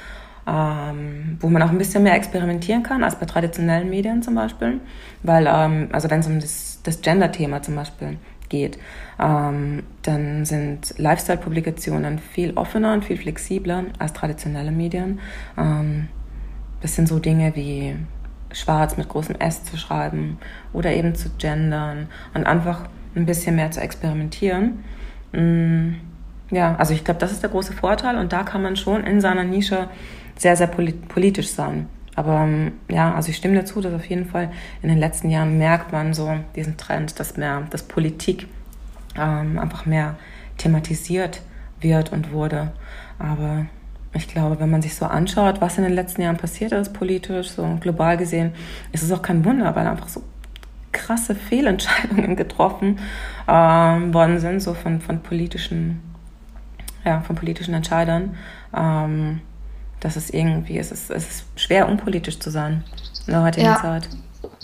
ähm, 0.46 1.38
wo 1.40 1.48
man 1.48 1.62
auch 1.62 1.70
ein 1.70 1.78
bisschen 1.78 2.02
mehr 2.02 2.14
experimentieren 2.14 2.82
kann 2.82 3.02
als 3.02 3.16
bei 3.18 3.26
traditionellen 3.26 3.90
Medien 3.90 4.22
zum 4.22 4.34
Beispiel. 4.34 4.80
Weil, 5.22 5.46
ähm, 5.48 5.88
also 5.92 6.10
wenn 6.10 6.20
es 6.20 6.26
um 6.26 6.40
das, 6.40 6.80
das 6.82 7.00
Gender-Thema 7.00 7.62
zum 7.62 7.74
Beispiel 7.74 8.18
geht, 8.48 8.78
ähm, 9.18 9.82
dann 10.02 10.44
sind 10.44 10.94
Lifestyle-Publikationen 10.98 12.18
viel 12.18 12.52
offener 12.54 12.92
und 12.92 13.04
viel 13.04 13.16
flexibler 13.16 13.84
als 13.98 14.12
traditionelle 14.12 14.70
Medien. 14.70 15.20
Ähm, 15.58 16.08
das 16.80 16.94
sind 16.94 17.08
so 17.08 17.18
Dinge 17.18 17.56
wie 17.56 17.96
schwarz 18.52 18.96
mit 18.96 19.08
großem 19.08 19.36
S 19.36 19.64
zu 19.64 19.76
schreiben 19.76 20.38
oder 20.72 20.92
eben 20.92 21.14
zu 21.14 21.30
gendern 21.38 22.08
und 22.34 22.46
einfach 22.46 22.88
ein 23.14 23.26
bisschen 23.26 23.56
mehr 23.56 23.70
zu 23.70 23.80
experimentieren. 23.80 24.84
Mm, 25.32 25.94
ja, 26.50 26.76
also 26.76 26.94
ich 26.94 27.04
glaube, 27.04 27.18
das 27.18 27.32
ist 27.32 27.42
der 27.42 27.50
große 27.50 27.72
Vorteil 27.72 28.16
und 28.18 28.32
da 28.32 28.44
kann 28.44 28.62
man 28.62 28.76
schon 28.76 29.04
in 29.04 29.20
seiner 29.20 29.44
Nische 29.44 29.88
sehr, 30.36 30.56
sehr 30.56 30.66
politisch 30.66 31.48
sein. 31.48 31.88
aber 32.14 32.42
ähm, 32.42 32.72
ja, 32.88 33.14
also 33.14 33.30
ich 33.30 33.36
stimme 33.36 33.56
dazu, 33.56 33.80
dass 33.80 33.94
auf 33.94 34.06
jeden 34.06 34.26
Fall 34.26 34.50
in 34.82 34.88
den 34.88 34.98
letzten 34.98 35.30
Jahren 35.30 35.58
merkt 35.58 35.92
man 35.92 36.14
so 36.14 36.34
diesen 36.54 36.76
Trend, 36.76 37.18
dass 37.18 37.36
mehr, 37.36 37.62
dass 37.70 37.82
Politik 37.82 38.48
ähm, 39.16 39.58
einfach 39.58 39.86
mehr 39.86 40.16
thematisiert 40.58 41.42
wird 41.80 42.12
und 42.12 42.32
wurde. 42.32 42.72
Aber 43.18 43.66
ich 44.12 44.28
glaube, 44.28 44.60
wenn 44.60 44.70
man 44.70 44.82
sich 44.82 44.94
so 44.94 45.06
anschaut, 45.06 45.60
was 45.60 45.78
in 45.78 45.84
den 45.84 45.92
letzten 45.92 46.22
Jahren 46.22 46.36
passiert 46.36 46.72
ist, 46.72 46.92
politisch, 46.92 47.50
so 47.50 47.76
global 47.80 48.16
gesehen, 48.16 48.52
ist 48.92 49.02
es 49.02 49.12
auch 49.12 49.22
kein 49.22 49.44
Wunder, 49.44 49.74
weil 49.76 49.86
einfach 49.86 50.08
so 50.08 50.22
krasse 50.92 51.34
Fehlentscheidungen 51.34 52.36
getroffen 52.36 52.98
ähm, 53.46 54.14
worden 54.14 54.40
sind, 54.40 54.60
so 54.60 54.74
von, 54.74 55.00
von 55.00 55.20
politischen, 55.20 56.00
ja, 57.04 57.20
von 57.20 57.36
politischen 57.36 57.74
Entscheidern. 57.74 58.36
Ähm, 58.74 59.40
dass 60.06 60.14
es 60.14 60.30
irgendwie, 60.30 60.78
es 60.78 60.92
ist, 60.92 61.10
es 61.10 61.28
ist 61.28 61.44
schwer, 61.56 61.88
unpolitisch 61.88 62.38
zu 62.38 62.48
sein 62.48 62.84
in 63.26 63.32
der 63.32 63.42
heutigen 63.42 63.66
ja. 63.66 63.80
Zeit. 63.80 64.08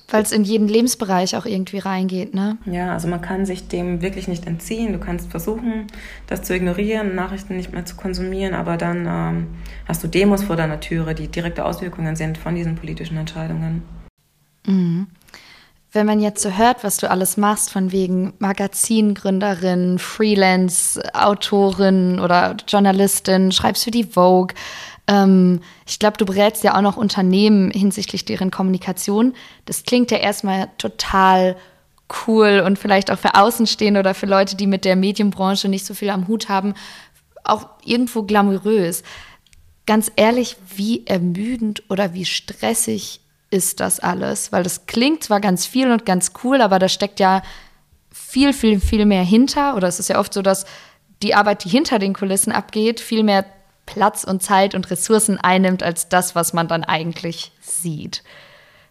Weil 0.09 0.23
es 0.23 0.31
in 0.31 0.45
jeden 0.45 0.69
Lebensbereich 0.69 1.37
auch 1.37 1.47
irgendwie 1.47 1.79
reingeht, 1.79 2.33
ne? 2.33 2.59
Ja, 2.65 2.93
also 2.93 3.09
man 3.09 3.21
kann 3.21 3.45
sich 3.45 3.67
dem 3.67 4.03
wirklich 4.03 4.29
nicht 4.29 4.47
entziehen. 4.47 4.93
Du 4.93 5.01
kannst 5.01 5.33
versuchen, 5.33 5.89
das 6.29 6.43
zu 6.43 6.55
ignorieren, 6.55 7.17
Nachrichten 7.17 7.57
nicht 7.57 7.73
mehr 7.73 7.85
zu 7.85 7.97
konsumieren, 7.97 8.55
aber 8.55 8.77
dann 8.77 9.07
ähm, 9.09 9.47
hast 9.89 10.05
du 10.05 10.07
Demos 10.07 10.45
vor 10.45 10.55
deiner 10.55 10.79
Türe, 10.79 11.17
die 11.17 11.27
direkte 11.27 11.65
Auswirkungen 11.65 12.15
sind 12.15 12.39
von 12.39 12.55
diesen 12.55 12.77
politischen 12.77 13.17
Entscheidungen. 13.17 13.83
Mhm. 14.65 15.09
Wenn 15.95 16.07
man 16.07 16.21
jetzt 16.21 16.43
so 16.43 16.57
hört, 16.57 16.85
was 16.85 16.97
du 16.97 17.11
alles 17.11 17.37
machst, 17.37 17.71
von 17.71 17.93
wegen 17.93 18.33
Magazingründerin, 18.39 19.99
Freelance-Autorin 19.99 22.19
oder 22.19 22.57
Journalistin, 22.67 23.53
schreibst 23.53 23.85
für 23.85 23.91
die 23.91 24.05
Vogue, 24.05 24.55
ähm, 25.07 25.61
ich 25.87 25.99
glaube, 25.99 26.17
du 26.17 26.25
berätst 26.25 26.65
ja 26.65 26.77
auch 26.77 26.81
noch 26.81 26.97
Unternehmen 26.97 27.71
hinsichtlich 27.71 28.25
deren 28.25 28.51
Kommunikation. 28.51 29.35
Das 29.67 29.83
klingt 29.83 30.11
ja 30.11 30.17
erstmal 30.17 30.71
total 30.79 31.57
cool 32.27 32.63
und 32.65 32.79
vielleicht 32.79 33.11
auch 33.11 33.19
für 33.19 33.35
Außenstehende 33.35 34.01
oder 34.01 34.15
für 34.15 34.27
Leute, 34.27 34.57
die 34.57 34.67
mit 34.67 34.87
der 34.87 34.97
Medienbranche 34.97 35.69
nicht 35.69 35.85
so 35.85 35.93
viel 35.93 36.09
am 36.09 36.27
Hut 36.27 36.49
haben, 36.49 36.73
auch 37.45 37.69
irgendwo 37.85 38.23
glamourös. 38.23 39.03
Ganz 39.85 40.11
ehrlich, 40.17 40.57
wie 40.75 41.07
ermüdend 41.07 41.83
oder 41.91 42.15
wie 42.15 42.25
stressig 42.25 43.21
ist 43.53 43.81
das 43.81 44.01
alles? 44.01 44.51
Weil 44.51 44.63
das 44.63 44.87
klingt 44.87 45.25
zwar 45.25 45.41
ganz 45.41 45.67
viel 45.67 45.91
und 45.91 46.07
ganz 46.07 46.33
cool, 46.43 46.63
aber 46.63 46.79
da 46.79 46.89
steckt 46.89 47.21
ja 47.21 47.43
viel, 48.11 48.53
viel, 48.53 48.81
viel 48.81 49.05
mehr 49.05 49.23
hinter. 49.23 49.77
Oder 49.77 49.89
es 49.89 50.01
ist 50.01 50.09
ja 50.09 50.19
oft 50.19 50.33
so, 50.33 50.41
dass 50.43 50.65
die 51.23 51.35
Arbeit, 51.35 51.65
die 51.65 51.69
hinter 51.69 51.99
den 51.99 52.15
Kulissen 52.15 52.53
abgeht, 52.53 52.99
viel 52.99 53.23
mehr 53.23 53.45
Platz 53.85 54.25
und 54.25 54.43
Zeit 54.43 54.75
und 54.75 54.91
Ressourcen 54.91 55.39
einnimmt 55.39 55.83
als 55.83 56.09
das, 56.09 56.35
was 56.35 56.55
man 56.55 56.67
dann 56.67 56.83
eigentlich 56.83 57.53
sieht. 57.61 58.23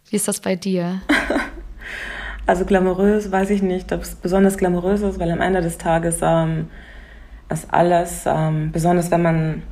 Wie 0.09 0.15
ist 0.15 0.27
das 0.27 0.39
bei 0.39 0.55
dir? 0.55 1.01
Also 2.47 2.65
glamourös 2.65 3.31
weiß 3.31 3.51
ich 3.51 3.61
nicht, 3.61 3.93
ob 3.93 4.01
es 4.01 4.15
besonders 4.15 4.57
glamourös 4.57 5.01
ist, 5.01 5.19
weil 5.19 5.31
am 5.31 5.41
Ende 5.41 5.61
des 5.61 5.77
Tages 5.77 6.17
ähm, 6.21 6.69
ist 7.49 7.71
alles, 7.71 8.23
ähm, 8.25 8.71
besonders 8.71 9.11
wenn 9.11 9.21
man 9.21 9.63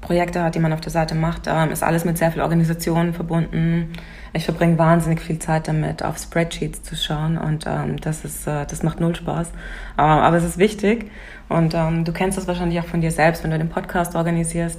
Projekte 0.00 0.42
hat, 0.42 0.54
die 0.54 0.60
man 0.60 0.72
auf 0.72 0.80
der 0.80 0.92
Seite 0.92 1.14
macht, 1.14 1.48
ist 1.72 1.82
alles 1.82 2.04
mit 2.04 2.18
sehr 2.18 2.30
viel 2.30 2.42
Organisation 2.42 3.12
verbunden. 3.14 3.92
Ich 4.32 4.44
verbringe 4.44 4.78
wahnsinnig 4.78 5.20
viel 5.20 5.38
Zeit 5.38 5.68
damit, 5.68 6.02
auf 6.02 6.18
Spreadsheets 6.18 6.82
zu 6.82 6.96
schauen 6.96 7.38
und 7.38 7.66
ähm, 7.66 7.98
das 8.00 8.24
ist, 8.24 8.46
äh, 8.46 8.66
das 8.66 8.82
macht 8.82 9.00
null 9.00 9.16
Spaß. 9.16 9.48
Ähm, 9.48 10.04
aber 10.04 10.36
es 10.36 10.44
ist 10.44 10.58
wichtig 10.58 11.10
und 11.48 11.74
ähm, 11.74 12.04
du 12.04 12.12
kennst 12.12 12.36
das 12.36 12.46
wahrscheinlich 12.46 12.78
auch 12.80 12.84
von 12.84 13.00
dir 13.00 13.10
selbst, 13.10 13.42
wenn 13.42 13.50
du 13.50 13.58
den 13.58 13.70
Podcast 13.70 14.14
organisierst. 14.14 14.78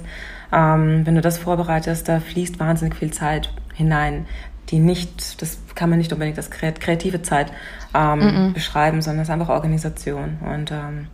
Ähm, 0.52 1.04
wenn 1.04 1.16
du 1.16 1.20
das 1.20 1.38
vorbereitest, 1.38 2.08
da 2.08 2.20
fließt 2.20 2.60
wahnsinnig 2.60 2.94
viel 2.94 3.12
Zeit 3.12 3.52
hinein, 3.74 4.26
die 4.68 4.78
nicht, 4.78 5.42
das 5.42 5.58
kann 5.74 5.90
man 5.90 5.98
nicht 5.98 6.12
unbedingt 6.12 6.36
als 6.38 6.50
kreative 6.50 7.22
Zeit 7.22 7.50
mm 7.92 7.96
-mm. 7.96 8.52
beschreiben, 8.52 9.02
sondern 9.02 9.22
es 9.22 9.28
ist 9.28 9.32
einfach 9.32 9.48
Organisation. 9.48 10.38
Und 10.42 10.70
ähm, 10.70 11.08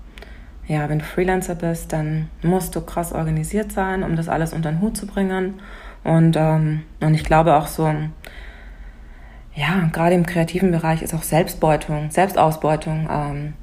ja, 0.66 0.88
wenn 0.88 0.98
du 0.98 1.05
Freelancer 1.05 1.55
bist, 1.55 1.92
dann 1.92 2.29
musst 2.42 2.74
du 2.74 2.81
krass 2.81 3.12
organisiert 3.12 3.72
sein, 3.72 4.02
um 4.02 4.16
das 4.16 4.29
alles 4.29 4.52
unter 4.52 4.70
den 4.70 4.81
Hut 4.81 4.96
zu 4.96 5.07
bringen. 5.07 5.61
Und, 6.02 6.37
ähm, 6.37 6.83
und 7.00 7.14
ich 7.14 7.24
glaube 7.24 7.55
auch 7.57 7.66
so, 7.66 7.92
ja, 9.55 9.88
gerade 9.92 10.14
im 10.14 10.26
kreativen 10.26 10.70
Bereich 10.70 11.02
ist 11.02 11.14
auch 11.14 11.22
Selbstbeutung, 11.22 12.11
Selbstausbeutung 12.11 13.09
ähm, 13.11 13.55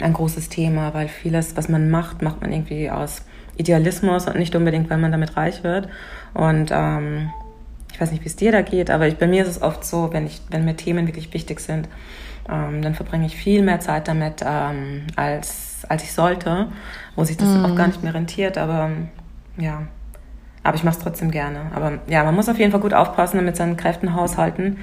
ein 0.00 0.12
großes 0.12 0.48
Thema, 0.48 0.92
weil 0.92 1.08
vieles, 1.08 1.56
was 1.56 1.68
man 1.68 1.90
macht, 1.90 2.22
macht 2.22 2.40
man 2.40 2.52
irgendwie 2.52 2.90
aus 2.90 3.22
Idealismus 3.56 4.26
und 4.26 4.36
nicht 4.36 4.54
unbedingt, 4.54 4.90
weil 4.90 4.98
man 4.98 5.12
damit 5.12 5.36
reich 5.36 5.62
wird. 5.62 5.88
Und 6.34 6.70
ähm, 6.72 7.30
ich 7.92 8.00
weiß 8.00 8.12
nicht, 8.12 8.24
wie 8.24 8.28
es 8.28 8.36
dir 8.36 8.52
da 8.52 8.62
geht, 8.62 8.90
aber 8.90 9.06
ich, 9.06 9.16
bei 9.16 9.26
mir 9.26 9.42
ist 9.42 9.48
es 9.48 9.62
oft 9.62 9.84
so, 9.84 10.12
wenn, 10.12 10.26
ich, 10.26 10.42
wenn 10.50 10.64
mir 10.64 10.76
Themen 10.76 11.06
wirklich 11.06 11.32
wichtig 11.32 11.60
sind, 11.60 11.88
ähm, 12.50 12.82
dann 12.82 12.94
verbringe 12.94 13.26
ich 13.26 13.36
viel 13.36 13.62
mehr 13.62 13.80
Zeit 13.80 14.08
damit, 14.08 14.44
ähm, 14.46 15.06
als, 15.16 15.75
als 15.88 16.02
ich 16.02 16.12
sollte, 16.12 16.68
wo 17.14 17.24
sich 17.24 17.36
das 17.36 17.48
mm. 17.48 17.64
auch 17.64 17.74
gar 17.74 17.86
nicht 17.86 18.02
mehr 18.02 18.14
rentiert. 18.14 18.58
Aber 18.58 18.90
ja, 19.56 19.82
aber 20.66 20.76
ich 20.76 20.84
mache 20.84 20.96
es 20.96 21.02
trotzdem 21.02 21.30
gerne. 21.30 21.70
Aber 21.74 21.98
ja, 22.08 22.24
man 22.24 22.34
muss 22.34 22.48
auf 22.48 22.58
jeden 22.58 22.72
Fall 22.72 22.80
gut 22.80 22.94
aufpassen 22.94 23.38
und 23.38 23.44
mit 23.44 23.56
seinen 23.56 23.76
Kräften 23.76 24.14
haushalten, 24.14 24.78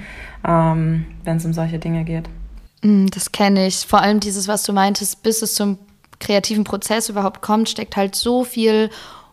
ähm, 0.46 1.06
wenn 1.24 1.36
es 1.36 1.44
um 1.44 1.52
solche 1.52 1.78
Dinge 1.78 2.04
geht. 2.04 2.28
Mm, 2.82 3.06
das 3.06 3.32
kenne 3.32 3.66
ich. 3.66 3.86
Vor 3.86 4.00
allem 4.00 4.20
dieses, 4.20 4.48
was 4.48 4.62
du 4.62 4.72
meintest, 4.72 5.22
bis 5.22 5.42
es 5.42 5.54
zum 5.54 5.78
kreativen 6.20 6.64
Prozess 6.64 7.08
überhaupt 7.08 7.42
kommt, 7.42 7.68
steckt 7.68 7.96
halt 7.96 8.14
so 8.14 8.44
viel 8.44 8.90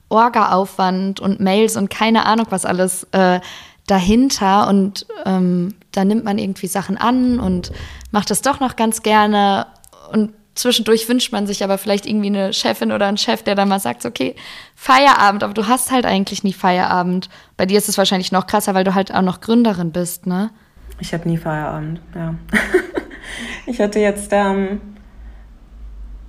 Orga-Aufwand 0.10 1.22
und 1.22 1.40
Mails 1.40 1.78
und 1.78 1.90
keine 1.90 2.26
Ahnung, 2.26 2.48
was 2.50 2.66
alles 2.66 3.08
äh, 3.14 3.40
dahinter. 3.88 4.68
Und 4.68 5.06
ähm, 5.26 5.76
da 5.92 6.04
nimmt 6.04 6.26
man 6.26 6.38
irgendwie 6.38 6.68
Sachen 6.68 6.98
an 6.98 7.40
und 7.40 7.72
macht 8.12 8.30
das 8.30 8.42
doch 8.42 8.60
noch 8.60 8.76
ganz 8.76 9.04
gerne. 9.04 9.68
Und 10.12 10.34
zwischendurch 10.62 11.10
wünscht 11.10 11.32
man 11.32 11.48
sich 11.48 11.64
aber 11.64 11.78
vielleicht 11.78 12.06
irgendwie 12.06 12.28
eine 12.28 12.54
Chefin 12.54 12.92
oder 12.92 13.08
einen 13.08 13.18
Chef, 13.18 13.44
der 13.44 13.56
dann 13.56 13.68
mal 13.68 13.80
sagt, 13.80 14.06
okay, 14.06 14.36
Feierabend, 14.76 15.44
aber 15.44 15.54
du 15.54 15.68
hast 15.68 15.92
halt 15.92 16.06
eigentlich 16.06 16.44
nie 16.44 16.54
Feierabend. 16.54 17.30
Bei 17.58 17.66
dir 17.66 17.78
ist 17.78 17.90
es 17.90 17.98
wahrscheinlich 17.98 18.32
noch 18.32 18.48
krasser, 18.48 18.74
weil 18.74 18.84
du 18.84 18.94
halt 18.94 19.14
auch 19.14 19.22
noch 19.22 19.42
Gründerin 19.42 19.92
bist, 19.92 20.28
ne? 20.28 20.52
Ich 21.00 21.14
habe 21.14 21.28
nie 21.28 21.38
Feierabend, 21.38 22.00
ja. 22.16 22.36
ich 23.66 23.82
hatte 23.82 24.00
jetzt 24.00 24.30
ähm, 24.34 24.82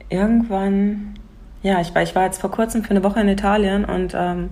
irgendwann, 0.09 1.15
ja, 1.63 1.81
ich 1.81 1.95
war, 1.95 2.03
ich 2.03 2.15
war 2.15 2.25
jetzt 2.25 2.41
vor 2.41 2.51
kurzem 2.51 2.83
für 2.83 2.91
eine 2.91 3.05
Woche 3.05 3.21
in 3.21 3.29
Italien 3.29 3.85
und 3.85 4.15
ähm, 4.17 4.51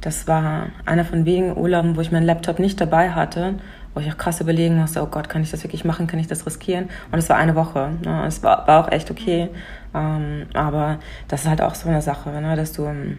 das 0.00 0.26
war 0.26 0.70
einer 0.84 1.04
von 1.04 1.24
wenigen 1.26 1.56
Urlauben, 1.56 1.96
wo 1.96 2.00
ich 2.00 2.10
meinen 2.10 2.26
Laptop 2.26 2.58
nicht 2.58 2.80
dabei 2.80 3.10
hatte, 3.10 3.54
wo 3.94 4.00
ich 4.00 4.10
auch 4.10 4.16
krass 4.16 4.40
überlegen 4.40 4.78
musste, 4.78 5.02
oh 5.02 5.06
Gott, 5.06 5.28
kann 5.28 5.42
ich 5.42 5.50
das 5.50 5.62
wirklich 5.64 5.84
machen, 5.84 6.06
kann 6.06 6.18
ich 6.18 6.26
das 6.26 6.46
riskieren? 6.46 6.88
Und 7.10 7.18
es 7.18 7.28
war 7.28 7.36
eine 7.36 7.54
Woche. 7.54 7.90
Ne? 8.04 8.24
Es 8.26 8.42
war, 8.42 8.66
war 8.66 8.84
auch 8.84 8.90
echt 8.90 9.10
okay. 9.10 9.48
Ähm, 9.94 10.46
aber 10.54 10.98
das 11.28 11.42
ist 11.42 11.48
halt 11.48 11.60
auch 11.60 11.74
so 11.74 11.88
eine 11.88 12.00
Sache, 12.00 12.30
ne? 12.30 12.56
dass 12.56 12.72
du 12.72 12.86
ähm, 12.86 13.18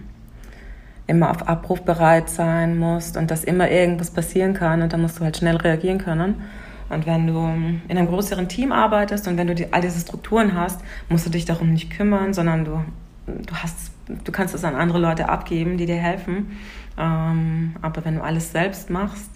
immer 1.05 1.29
auf 1.29 1.47
Abruf 1.47 1.81
bereit 1.81 2.29
sein 2.29 2.77
musst 2.77 3.17
und 3.17 3.29
dass 3.29 3.43
immer 3.43 3.69
irgendwas 3.69 4.11
passieren 4.11 4.53
kann 4.53 4.81
und 4.81 4.93
da 4.93 4.97
musst 4.97 5.19
du 5.19 5.23
halt 5.23 5.37
schnell 5.37 5.57
reagieren 5.57 5.99
können. 5.99 6.41
Und 6.89 7.05
wenn 7.05 7.27
du 7.27 7.39
in 7.87 7.97
einem 7.97 8.07
größeren 8.07 8.47
Team 8.47 8.71
arbeitest 8.71 9.27
und 9.27 9.37
wenn 9.37 9.47
du 9.47 9.55
die, 9.55 9.71
all 9.71 9.81
diese 9.81 9.99
Strukturen 9.99 10.55
hast, 10.55 10.81
musst 11.09 11.25
du 11.25 11.29
dich 11.29 11.45
darum 11.45 11.73
nicht 11.73 11.91
kümmern, 11.91 12.33
sondern 12.33 12.65
du, 12.65 12.83
du, 13.27 13.55
hast, 13.55 13.91
du 14.07 14.31
kannst 14.31 14.53
es 14.53 14.63
an 14.63 14.75
andere 14.75 14.99
Leute 14.99 15.29
abgeben, 15.29 15.77
die 15.77 15.85
dir 15.85 15.97
helfen. 15.97 16.57
Ähm, 16.97 17.75
aber 17.81 18.05
wenn 18.05 18.15
du 18.15 18.23
alles 18.23 18.51
selbst 18.51 18.89
machst, 18.89 19.29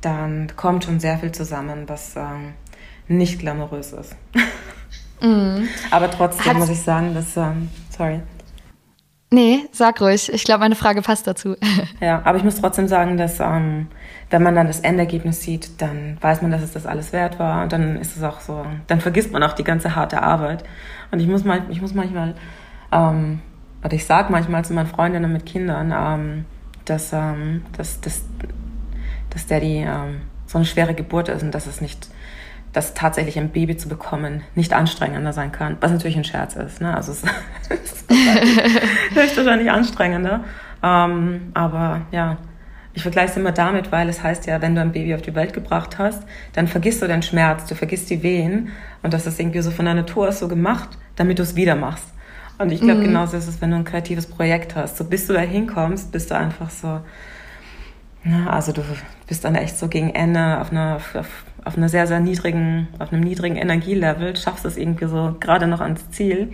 dann 0.00 0.52
kommt 0.56 0.84
schon 0.84 1.00
sehr 1.00 1.18
viel 1.18 1.32
zusammen, 1.32 1.84
was 1.88 2.16
ähm, 2.16 2.54
nicht 3.08 3.38
glamourös 3.38 3.92
ist. 3.92 4.16
Mm. 5.20 5.64
aber 5.90 6.10
trotzdem 6.10 6.46
Hat's 6.46 6.58
muss 6.58 6.68
ich 6.70 6.80
sagen, 6.80 7.14
dass, 7.14 7.36
ähm, 7.36 7.68
sorry. 7.90 8.20
Nee, 9.30 9.66
sag 9.72 10.00
ruhig. 10.00 10.32
Ich 10.32 10.44
glaube, 10.44 10.60
meine 10.60 10.74
Frage 10.74 11.02
passt 11.02 11.26
dazu. 11.26 11.54
ja, 12.00 12.22
aber 12.24 12.38
ich 12.38 12.44
muss 12.44 12.60
trotzdem 12.60 12.88
sagen, 12.88 13.18
dass 13.18 13.40
ähm, 13.40 13.88
wenn 14.30 14.42
man 14.42 14.54
dann 14.54 14.66
das 14.66 14.80
Endergebnis 14.80 15.42
sieht, 15.42 15.82
dann 15.82 16.16
weiß 16.20 16.40
man, 16.40 16.50
dass 16.50 16.62
es 16.62 16.72
das 16.72 16.86
alles 16.86 17.12
wert 17.12 17.38
war 17.38 17.62
und 17.62 17.72
dann 17.72 17.96
ist 17.96 18.16
es 18.16 18.22
auch 18.22 18.40
so, 18.40 18.64
dann 18.86 19.00
vergisst 19.00 19.32
man 19.32 19.42
auch 19.42 19.52
die 19.52 19.64
ganze 19.64 19.94
harte 19.94 20.22
Arbeit. 20.22 20.64
Und 21.10 21.20
ich 21.20 21.26
muss, 21.26 21.44
mal, 21.44 21.62
ich 21.68 21.82
muss 21.82 21.92
manchmal, 21.92 22.34
ähm, 22.90 23.40
oder 23.84 23.92
ich 23.92 24.06
sage 24.06 24.32
manchmal 24.32 24.64
zu 24.64 24.72
meinen 24.72 24.86
Freundinnen 24.86 25.32
mit 25.32 25.44
Kindern, 25.44 25.92
ähm, 25.94 26.44
dass, 26.86 27.12
ähm, 27.12 27.64
dass, 27.76 28.00
dass, 28.00 28.24
dass 29.30 29.46
Daddy 29.46 29.84
ähm, 29.86 30.22
so 30.46 30.58
eine 30.58 30.64
schwere 30.64 30.94
Geburt 30.94 31.28
ist 31.28 31.42
und 31.42 31.52
dass 31.52 31.66
es 31.66 31.80
nicht 31.80 32.08
dass 32.72 32.94
tatsächlich 32.94 33.38
ein 33.38 33.48
Baby 33.50 33.76
zu 33.76 33.88
bekommen 33.88 34.42
nicht 34.54 34.72
anstrengender 34.72 35.32
sein 35.32 35.52
kann, 35.52 35.76
was 35.80 35.90
natürlich 35.90 36.16
ein 36.16 36.24
Scherz 36.24 36.54
ist. 36.54 36.80
Ne? 36.80 36.94
Also 36.94 37.12
es 37.12 37.22
ist 37.68 38.04
höchstwahrscheinlich 39.14 39.70
anstrengender. 39.70 40.44
Ähm, 40.82 41.50
aber 41.54 42.02
ja, 42.12 42.36
ich 42.94 43.02
vergleiche 43.02 43.30
es 43.30 43.36
immer 43.36 43.52
damit, 43.52 43.90
weil 43.92 44.08
es 44.08 44.22
heißt 44.22 44.46
ja, 44.46 44.60
wenn 44.60 44.74
du 44.74 44.80
ein 44.80 44.92
Baby 44.92 45.14
auf 45.14 45.22
die 45.22 45.34
Welt 45.34 45.52
gebracht 45.52 45.98
hast, 45.98 46.22
dann 46.52 46.66
vergisst 46.66 47.00
du 47.02 47.06
den 47.06 47.22
Schmerz, 47.22 47.66
du 47.66 47.74
vergisst 47.74 48.10
die 48.10 48.22
Wehen 48.22 48.70
und 49.02 49.14
das 49.14 49.26
ist 49.26 49.38
irgendwie 49.40 49.60
so 49.60 49.70
von 49.70 49.84
der 49.84 49.94
Natur 49.94 50.28
aus 50.28 50.40
so 50.40 50.48
gemacht, 50.48 50.90
damit 51.16 51.38
du 51.38 51.42
es 51.42 51.56
wieder 51.56 51.74
machst. 51.74 52.08
Und 52.58 52.72
ich 52.72 52.80
glaube, 52.80 53.00
mhm. 53.00 53.04
genauso 53.04 53.36
ist 53.36 53.46
es, 53.46 53.60
wenn 53.60 53.70
du 53.70 53.76
ein 53.76 53.84
kreatives 53.84 54.26
Projekt 54.26 54.74
hast. 54.74 54.96
So 54.96 55.04
bis 55.04 55.28
du 55.28 55.32
da 55.32 55.40
hinkommst, 55.40 56.10
bist 56.10 56.30
du 56.30 56.36
einfach 56.36 56.70
so, 56.70 57.00
Ja, 58.24 58.50
also 58.50 58.72
du 58.72 58.82
bist 59.28 59.44
dann 59.44 59.54
echt 59.54 59.78
so 59.78 59.88
gegen 59.88 60.10
Ende 60.10 60.60
auf 60.60 60.72
einer, 60.72 60.96
auf, 60.96 61.44
auf 61.64 61.76
einer 61.76 61.88
sehr, 61.88 62.06
sehr 62.06 62.20
niedrigen, 62.20 62.88
auf 62.98 63.12
einem 63.12 63.22
niedrigen 63.22 63.56
Energielevel, 63.56 64.36
schaffst 64.36 64.64
es 64.64 64.76
irgendwie 64.76 65.06
so 65.06 65.36
gerade 65.38 65.66
noch 65.66 65.80
ans 65.80 66.10
Ziel. 66.10 66.50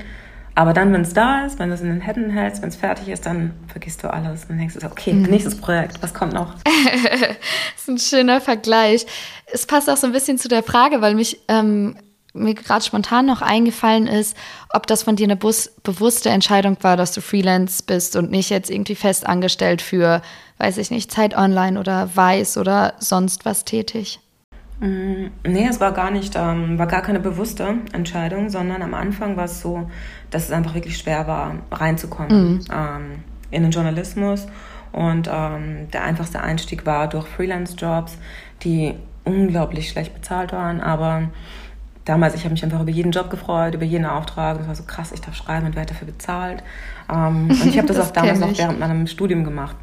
Aber 0.57 0.73
dann, 0.73 0.93
wenn 0.93 1.01
es 1.01 1.15
da 1.15 1.47
ist, 1.47 1.59
wenn 1.59 1.69
du 1.69 1.75
es 1.75 1.81
in 1.81 1.89
den 1.89 2.01
Händen 2.01 2.31
hältst, 2.31 2.63
wenn 2.63 2.69
es 2.69 2.77
fertig 2.77 3.09
ist, 3.09 3.27
dann 3.27 3.55
vergisst 3.67 4.05
du 4.05 4.13
alles 4.13 4.45
und 4.45 4.59
denkst, 4.59 4.77
okay, 4.85 5.13
mhm. 5.13 5.23
nächstes 5.23 5.57
Projekt, 5.57 6.01
was 6.01 6.15
kommt 6.15 6.33
noch? 6.33 6.55
das 6.65 7.83
ist 7.89 7.89
ein 7.89 7.99
schöner 7.99 8.41
Vergleich. 8.41 9.07
Es 9.53 9.67
passt 9.67 9.91
auch 9.91 9.97
so 9.97 10.07
ein 10.07 10.13
bisschen 10.13 10.39
zu 10.39 10.49
der 10.49 10.63
Frage, 10.63 11.01
weil 11.01 11.17
mich 11.17 11.41
ähm, 11.49 11.97
mir 12.35 12.55
gerade 12.55 12.85
spontan 12.85 13.27
noch 13.27 13.43
eingefallen 13.43 14.07
ist, 14.07 14.37
ob 14.73 14.87
das 14.87 15.03
von 15.03 15.17
dir 15.17 15.25
eine 15.25 15.37
bewusste 15.37 16.31
Entscheidung 16.31 16.77
war, 16.83 16.97
dass 16.97 17.13
du 17.13 17.21
Freelance 17.21 17.83
bist 17.85 18.15
und 18.17 18.31
nicht 18.31 18.51
jetzt 18.51 18.71
irgendwie 18.71 18.97
fest 18.97 19.27
angestellt 19.27 19.83
für, 19.83 20.23
weiß 20.59 20.79
ich 20.79 20.90
nicht, 20.90 21.11
Zeit 21.11 21.37
Online 21.37 21.79
oder 21.79 22.14
Weiß 22.14 22.59
oder 22.59 22.95
sonst 22.99 23.45
was 23.45 23.64
tätig. 23.64 24.21
Mm, 24.81 25.27
nee, 25.47 25.67
es 25.69 25.81
war 25.81 25.93
gar 25.93 26.11
nicht, 26.11 26.35
ähm, 26.37 26.79
war 26.79 26.87
gar 26.87 27.03
keine 27.03 27.21
bewusste 27.21 27.77
Entscheidung, 27.93 28.51
sondern 28.51 28.83
am 28.83 28.95
Anfang 28.95 29.37
war 29.37 29.45
es 29.45 29.61
so, 29.61 29.88
dass 30.31 30.45
es 30.45 30.51
einfach 30.51 30.75
wirklich 30.75 30.99
schwer 30.99 31.27
war, 31.27 31.57
reinzukommen 31.71 32.55
mhm. 32.55 32.61
ähm, 32.73 33.03
in 33.51 33.62
den 33.62 33.71
Journalismus. 33.71 34.47
Und 34.93 35.29
ähm, 35.33 35.88
der 35.93 36.05
einfachste 36.05 36.40
Einstieg 36.40 36.87
war 36.87 37.09
durch 37.09 37.27
Freelance-Jobs, 37.27 38.17
die 38.62 38.95
unglaublich 39.25 39.88
schlecht 39.88 40.14
bezahlt 40.14 40.53
waren, 40.53 40.81
aber 40.81 41.31
damals, 42.05 42.35
ich 42.35 42.45
habe 42.45 42.53
mich 42.53 42.62
einfach 42.62 42.81
über 42.81 42.90
jeden 42.90 43.12
Job 43.12 43.31
gefreut, 43.31 43.75
über 43.75 43.85
jeden 43.85 44.05
Auftrag. 44.05 44.59
Das 44.59 44.69
war 44.69 44.75
so 44.75 44.85
krass, 44.85 45.12
ich 45.12 45.21
darf 45.21 45.35
schreiben 45.35 45.67
und 45.67 45.77
werde 45.77 45.93
dafür 45.93 46.07
bezahlt. 46.07 46.62
Ähm, 47.11 47.51
und 47.51 47.67
ich 47.67 47.79
habe 47.79 47.87
das, 47.88 47.97
das 47.97 48.09
auch 48.09 48.12
damals 48.12 48.40
noch 48.40 48.57
während 48.57 48.79
meinem 48.79 49.07
Studium 49.07 49.45
gemacht. 49.45 49.77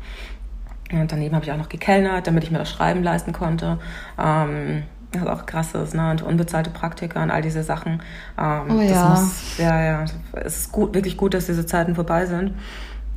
Und 1.00 1.12
daneben 1.12 1.36
habe 1.36 1.46
ich 1.46 1.52
auch 1.52 1.58
noch 1.58 1.70
gekellnert, 1.70 2.28
damit 2.28 2.44
ich 2.44 2.52
mir 2.52 2.58
das 2.58 2.70
Schreiben 2.70 3.04
leisten 3.04 3.34
konnte. 3.34 3.80
Ähm, 4.20 4.84
was 5.14 5.28
auch 5.28 5.46
krass 5.46 5.74
ist, 5.76 5.94
ne? 5.94 6.12
Und 6.12 6.22
unbezahlte 6.22 6.70
Praktika 6.70 7.22
und 7.22 7.32
all 7.32 7.42
diese 7.42 7.64
Sachen. 7.64 8.02
Ähm, 8.38 8.78
oh 8.78 8.82
ja. 8.82 9.10
Muss, 9.10 9.58
ja, 9.58 9.84
ja. 9.84 10.06
Es 10.34 10.58
ist 10.58 10.72
gut, 10.72 10.94
wirklich 10.94 11.18
gut, 11.18 11.34
dass 11.34 11.46
diese 11.46 11.66
Zeiten 11.66 11.96
vorbei 11.96 12.26
sind. 12.26 12.54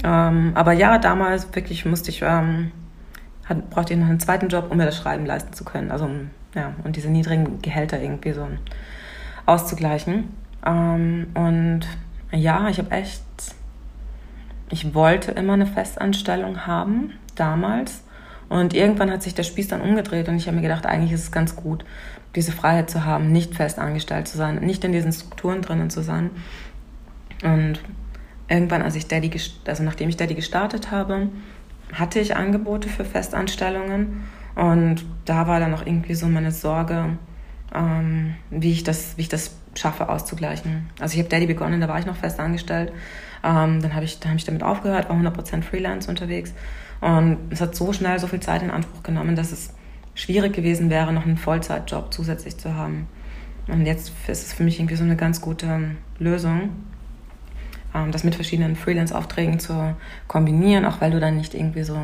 Ähm, 0.03 0.53
aber 0.55 0.73
ja, 0.73 0.99
damals 0.99 1.55
wirklich 1.55 1.85
musste 1.85 2.11
ich, 2.11 2.23
ähm, 2.23 2.73
hat, 3.45 3.71
brauchte 3.71 3.95
ich 3.95 4.01
noch 4.01 4.09
einen 4.09 4.21
zweiten 4.21 4.49
Job, 4.49 4.67
um 4.71 4.77
mir 4.77 4.87
das 4.87 4.97
Schreiben 4.97 5.25
leisten 5.25 5.53
zu 5.53 5.65
können. 5.65 5.91
Also, 5.91 6.09
ja, 6.55 6.73
und 6.83 6.97
diese 6.97 7.11
niedrigen 7.11 7.63
Gehälter 7.63 8.01
irgendwie 8.01 8.33
so 8.33 8.47
auszugleichen. 9.47 10.31
Ähm, 10.67 11.29
und 11.35 11.83
ja, 12.33 12.69
ich 12.69 12.79
habe 12.79 12.91
echt, 12.91 13.23
ich 14.71 14.95
wollte 14.95 15.31
immer 15.33 15.53
eine 15.53 15.67
Festanstellung 15.67 16.67
haben 16.67 17.13
damals. 17.35 18.03
Und 18.49 18.75
irgendwann 18.75 19.11
hat 19.11 19.23
sich 19.23 19.35
der 19.35 19.43
Spieß 19.43 19.69
dann 19.69 19.81
umgedreht 19.81 20.29
und 20.29 20.37
ich 20.37 20.47
habe 20.47 20.57
mir 20.57 20.63
gedacht, 20.63 20.87
eigentlich 20.87 21.13
ist 21.13 21.23
es 21.23 21.33
ganz 21.33 21.57
gut, 21.57 21.85
diese 22.35 22.53
Freiheit 22.53 22.91
zu 22.91 23.05
haben, 23.05 23.33
nicht 23.33 23.55
fest 23.55 23.79
angestellt 23.79 24.29
zu 24.29 24.37
sein, 24.37 24.57
nicht 24.57 24.85
in 24.85 24.93
diesen 24.93 25.13
Strukturen 25.13 25.63
drinnen 25.63 25.91
zu 25.91 26.03
sein. 26.03 26.31
Und 27.43 27.81
irgendwann, 28.49 28.83
als 28.83 28.97
ich 28.97 29.09
Daddy, 29.09 29.31
also 29.67 29.83
nachdem 29.83 30.09
ich 30.09 30.17
Daddy 30.17 30.35
gestartet 30.35 30.91
habe, 30.91 31.29
hatte 31.93 32.21
ich 32.21 32.37
Angebote 32.37 32.89
für 32.89 33.05
Festanstellungen 33.05 34.25
und 34.55 35.05
da 35.25 35.47
war 35.47 35.61
dann 35.61 35.75
auch 35.75 35.85
irgendwie 35.85 36.15
so 36.15 36.27
meine 36.27 36.53
Sorge, 36.53 37.17
ähm, 37.75 38.35
wie, 38.51 38.73
ich 38.73 38.85
das, 38.85 39.17
wie 39.17 39.23
ich 39.23 39.29
das 39.29 39.57
schaffe 39.75 40.09
auszugleichen. 40.09 40.91
Also 41.01 41.15
ich 41.15 41.19
habe 41.19 41.29
Daddy 41.29 41.47
begonnen, 41.47 41.81
da 41.81 41.89
war 41.89 41.99
ich 41.99 42.07
noch 42.07 42.17
fest 42.17 42.39
angestellt. 42.39 42.93
Ähm, 43.43 43.83
dann 43.83 43.95
habe 43.95 44.05
ich, 44.05 44.19
hab 44.25 44.35
ich 44.37 44.45
damit 44.45 44.63
aufgehört, 44.63 45.09
war 45.09 45.17
100% 45.17 45.63
Freelance 45.63 46.09
unterwegs 46.09 46.55
und 47.01 47.39
es 47.51 47.61
hat 47.61 47.75
so 47.75 47.93
schnell 47.93 48.19
so 48.19 48.27
viel 48.27 48.41
Zeit 48.41 48.63
in 48.63 48.71
Anspruch 48.71 49.03
genommen, 49.03 49.37
dass 49.37 49.53
es 49.53 49.75
schwierig 50.15 50.53
gewesen 50.53 50.91
wäre, 50.91 51.13
noch 51.13 51.25
einen 51.25 51.37
Vollzeitjob 51.37 52.13
zusätzlich 52.13 52.57
zu 52.57 52.75
haben. 52.75 53.09
Und 53.69 53.87
jetzt 53.87 54.13
ist 54.29 54.47
es 54.47 54.53
für 54.53 54.63
mich 54.63 54.79
irgendwie 54.79 54.97
so 54.97 55.05
eine 55.05 55.17
ganz 55.17 55.41
gute 55.41 55.97
Lösung, 56.19 56.71
ähm, 57.95 58.13
das 58.13 58.25
mit 58.25 58.35
verschiedenen 58.35 58.77
Freelance-Aufträgen 58.77 59.59
zu 59.59 59.97
kombinieren, 60.29 60.85
auch 60.85 61.01
weil 61.01 61.11
du 61.11 61.21
dann 61.21 61.37
nicht 61.37 61.55
irgendwie 61.55 61.83
so 61.83 61.99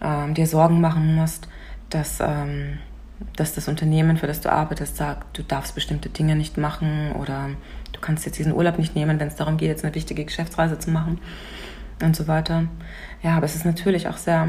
ähm, 0.00 0.34
dir 0.34 0.46
Sorgen 0.46 0.80
machen 0.80 1.14
musst, 1.16 1.48
dass, 1.90 2.20
ähm, 2.20 2.78
dass 3.36 3.54
das 3.54 3.68
Unternehmen, 3.68 4.16
für 4.16 4.26
das 4.26 4.40
du 4.40 4.52
arbeitest, 4.52 4.96
sagt, 4.96 5.36
du 5.36 5.42
darfst 5.42 5.74
bestimmte 5.74 6.08
Dinge 6.08 6.36
nicht 6.36 6.56
machen 6.56 7.12
oder 7.12 7.50
du 7.92 8.00
kannst 8.00 8.24
jetzt 8.26 8.38
diesen 8.38 8.52
Urlaub 8.52 8.78
nicht 8.78 8.94
nehmen, 8.94 9.18
wenn 9.18 9.28
es 9.28 9.36
darum 9.36 9.56
geht, 9.56 9.68
jetzt 9.68 9.84
eine 9.84 9.94
wichtige 9.94 10.24
Geschäftsreise 10.24 10.78
zu 10.78 10.90
machen 10.90 11.18
und 12.02 12.14
so 12.14 12.28
weiter. 12.28 12.64
Ja, 13.22 13.36
aber 13.36 13.46
es 13.46 13.56
ist 13.56 13.64
natürlich 13.64 14.08
auch 14.08 14.16
sehr, 14.16 14.42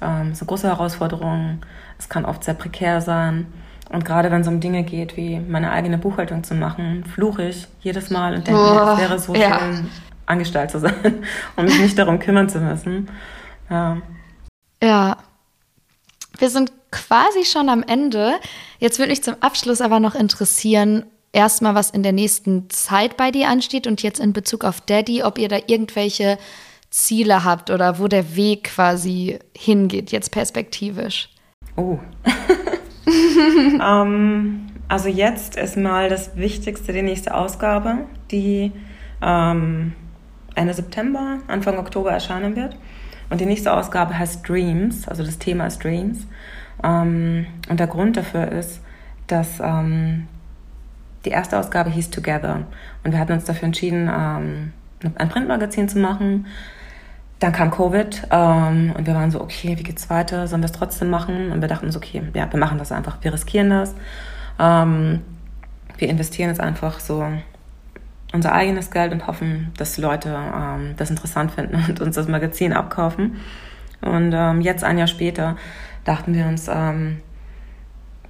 ähm, 0.00 0.28
es 0.30 0.36
ist 0.36 0.42
eine 0.42 0.48
große 0.48 0.68
Herausforderung. 0.68 1.60
Es 1.98 2.08
kann 2.08 2.24
oft 2.24 2.44
sehr 2.44 2.54
prekär 2.54 3.00
sein. 3.00 3.46
Und 3.90 4.04
gerade 4.04 4.30
wenn 4.30 4.40
es 4.40 4.48
um 4.48 4.60
Dinge 4.60 4.82
geht, 4.82 5.16
wie 5.16 5.38
meine 5.38 5.70
eigene 5.70 5.98
Buchhaltung 5.98 6.42
zu 6.42 6.54
machen, 6.54 7.04
fluche 7.04 7.48
ich 7.48 7.68
jedes 7.80 8.10
Mal 8.10 8.34
und 8.34 8.46
denke, 8.46 8.60
oh, 8.60 8.92
es 8.92 8.98
wäre 8.98 9.18
so 9.18 9.34
ja. 9.34 9.58
schön, 9.58 9.90
angestellt 10.26 10.70
zu 10.70 10.80
sein 10.80 11.22
und 11.56 11.66
mich 11.66 11.78
nicht 11.78 11.98
darum 11.98 12.18
kümmern 12.18 12.48
zu 12.48 12.60
müssen. 12.60 13.10
Ja. 13.70 13.98
ja. 14.82 15.16
Wir 16.38 16.50
sind 16.50 16.72
quasi 16.90 17.44
schon 17.44 17.68
am 17.68 17.82
Ende. 17.82 18.34
Jetzt 18.78 18.98
würde 18.98 19.10
mich 19.10 19.22
zum 19.22 19.36
Abschluss 19.40 19.80
aber 19.80 20.00
noch 20.00 20.14
interessieren, 20.14 21.04
erstmal, 21.32 21.74
was 21.74 21.90
in 21.90 22.02
der 22.02 22.12
nächsten 22.12 22.70
Zeit 22.70 23.16
bei 23.16 23.30
dir 23.30 23.48
ansteht 23.48 23.86
und 23.86 24.02
jetzt 24.02 24.20
in 24.20 24.32
Bezug 24.32 24.64
auf 24.64 24.80
Daddy, 24.80 25.22
ob 25.22 25.38
ihr 25.38 25.48
da 25.48 25.58
irgendwelche 25.66 26.38
Ziele 26.94 27.42
habt 27.42 27.70
oder 27.70 27.98
wo 27.98 28.06
der 28.06 28.36
Weg 28.36 28.64
quasi 28.64 29.40
hingeht, 29.56 30.12
jetzt 30.12 30.30
perspektivisch. 30.30 31.28
Oh. 31.74 31.98
ähm, 33.84 34.68
also 34.86 35.08
jetzt 35.08 35.56
ist 35.56 35.76
mal 35.76 36.08
das 36.08 36.36
Wichtigste 36.36 36.92
die 36.92 37.02
nächste 37.02 37.34
Ausgabe, 37.34 38.04
die 38.30 38.70
ähm, 39.20 39.92
Ende 40.54 40.72
September, 40.72 41.38
Anfang 41.48 41.78
Oktober 41.78 42.12
erscheinen 42.12 42.54
wird. 42.54 42.76
Und 43.28 43.40
die 43.40 43.46
nächste 43.46 43.72
Ausgabe 43.72 44.16
heißt 44.16 44.48
Dreams, 44.48 45.08
also 45.08 45.24
das 45.24 45.38
Thema 45.38 45.66
ist 45.66 45.82
Dreams. 45.82 46.28
Ähm, 46.84 47.46
und 47.68 47.80
der 47.80 47.88
Grund 47.88 48.16
dafür 48.16 48.52
ist, 48.52 48.80
dass 49.26 49.58
ähm, 49.58 50.28
die 51.24 51.30
erste 51.30 51.58
Ausgabe 51.58 51.90
hieß 51.90 52.10
Together. 52.10 52.66
Und 53.02 53.10
wir 53.10 53.18
hatten 53.18 53.32
uns 53.32 53.46
dafür 53.46 53.64
entschieden, 53.64 54.08
ähm, 54.08 54.72
ein 55.16 55.28
Printmagazin 55.28 55.88
zu 55.88 55.98
machen. 55.98 56.46
Dann 57.40 57.52
kam 57.52 57.70
Covid 57.70 58.28
ähm, 58.30 58.94
und 58.96 59.06
wir 59.06 59.14
waren 59.14 59.30
so, 59.30 59.40
okay, 59.40 59.76
wie 59.76 59.82
geht's 59.82 60.08
weiter? 60.08 60.46
Sollen 60.46 60.62
wir 60.62 60.66
es 60.66 60.72
trotzdem 60.72 61.10
machen? 61.10 61.52
Und 61.52 61.60
wir 61.60 61.68
dachten 61.68 61.86
uns, 61.86 61.96
okay, 61.96 62.22
ja, 62.32 62.50
wir 62.50 62.60
machen 62.60 62.78
das 62.78 62.92
einfach. 62.92 63.18
Wir 63.22 63.32
riskieren 63.32 63.70
das. 63.70 63.94
Ähm, 64.58 65.22
wir 65.98 66.08
investieren 66.08 66.48
jetzt 66.48 66.60
einfach 66.60 67.00
so 67.00 67.26
unser 68.32 68.52
eigenes 68.52 68.90
Geld 68.90 69.12
und 69.12 69.26
hoffen, 69.26 69.72
dass 69.76 69.96
Leute 69.96 70.36
ähm, 70.36 70.94
das 70.96 71.10
interessant 71.10 71.52
finden 71.52 71.76
und 71.88 72.00
uns 72.00 72.16
das 72.16 72.28
Magazin 72.28 72.72
abkaufen. 72.72 73.36
Und 74.00 74.32
ähm, 74.34 74.60
jetzt, 74.60 74.84
ein 74.84 74.98
Jahr 74.98 75.06
später, 75.06 75.56
dachten 76.04 76.34
wir 76.34 76.46
uns, 76.46 76.68
ähm, 76.68 77.20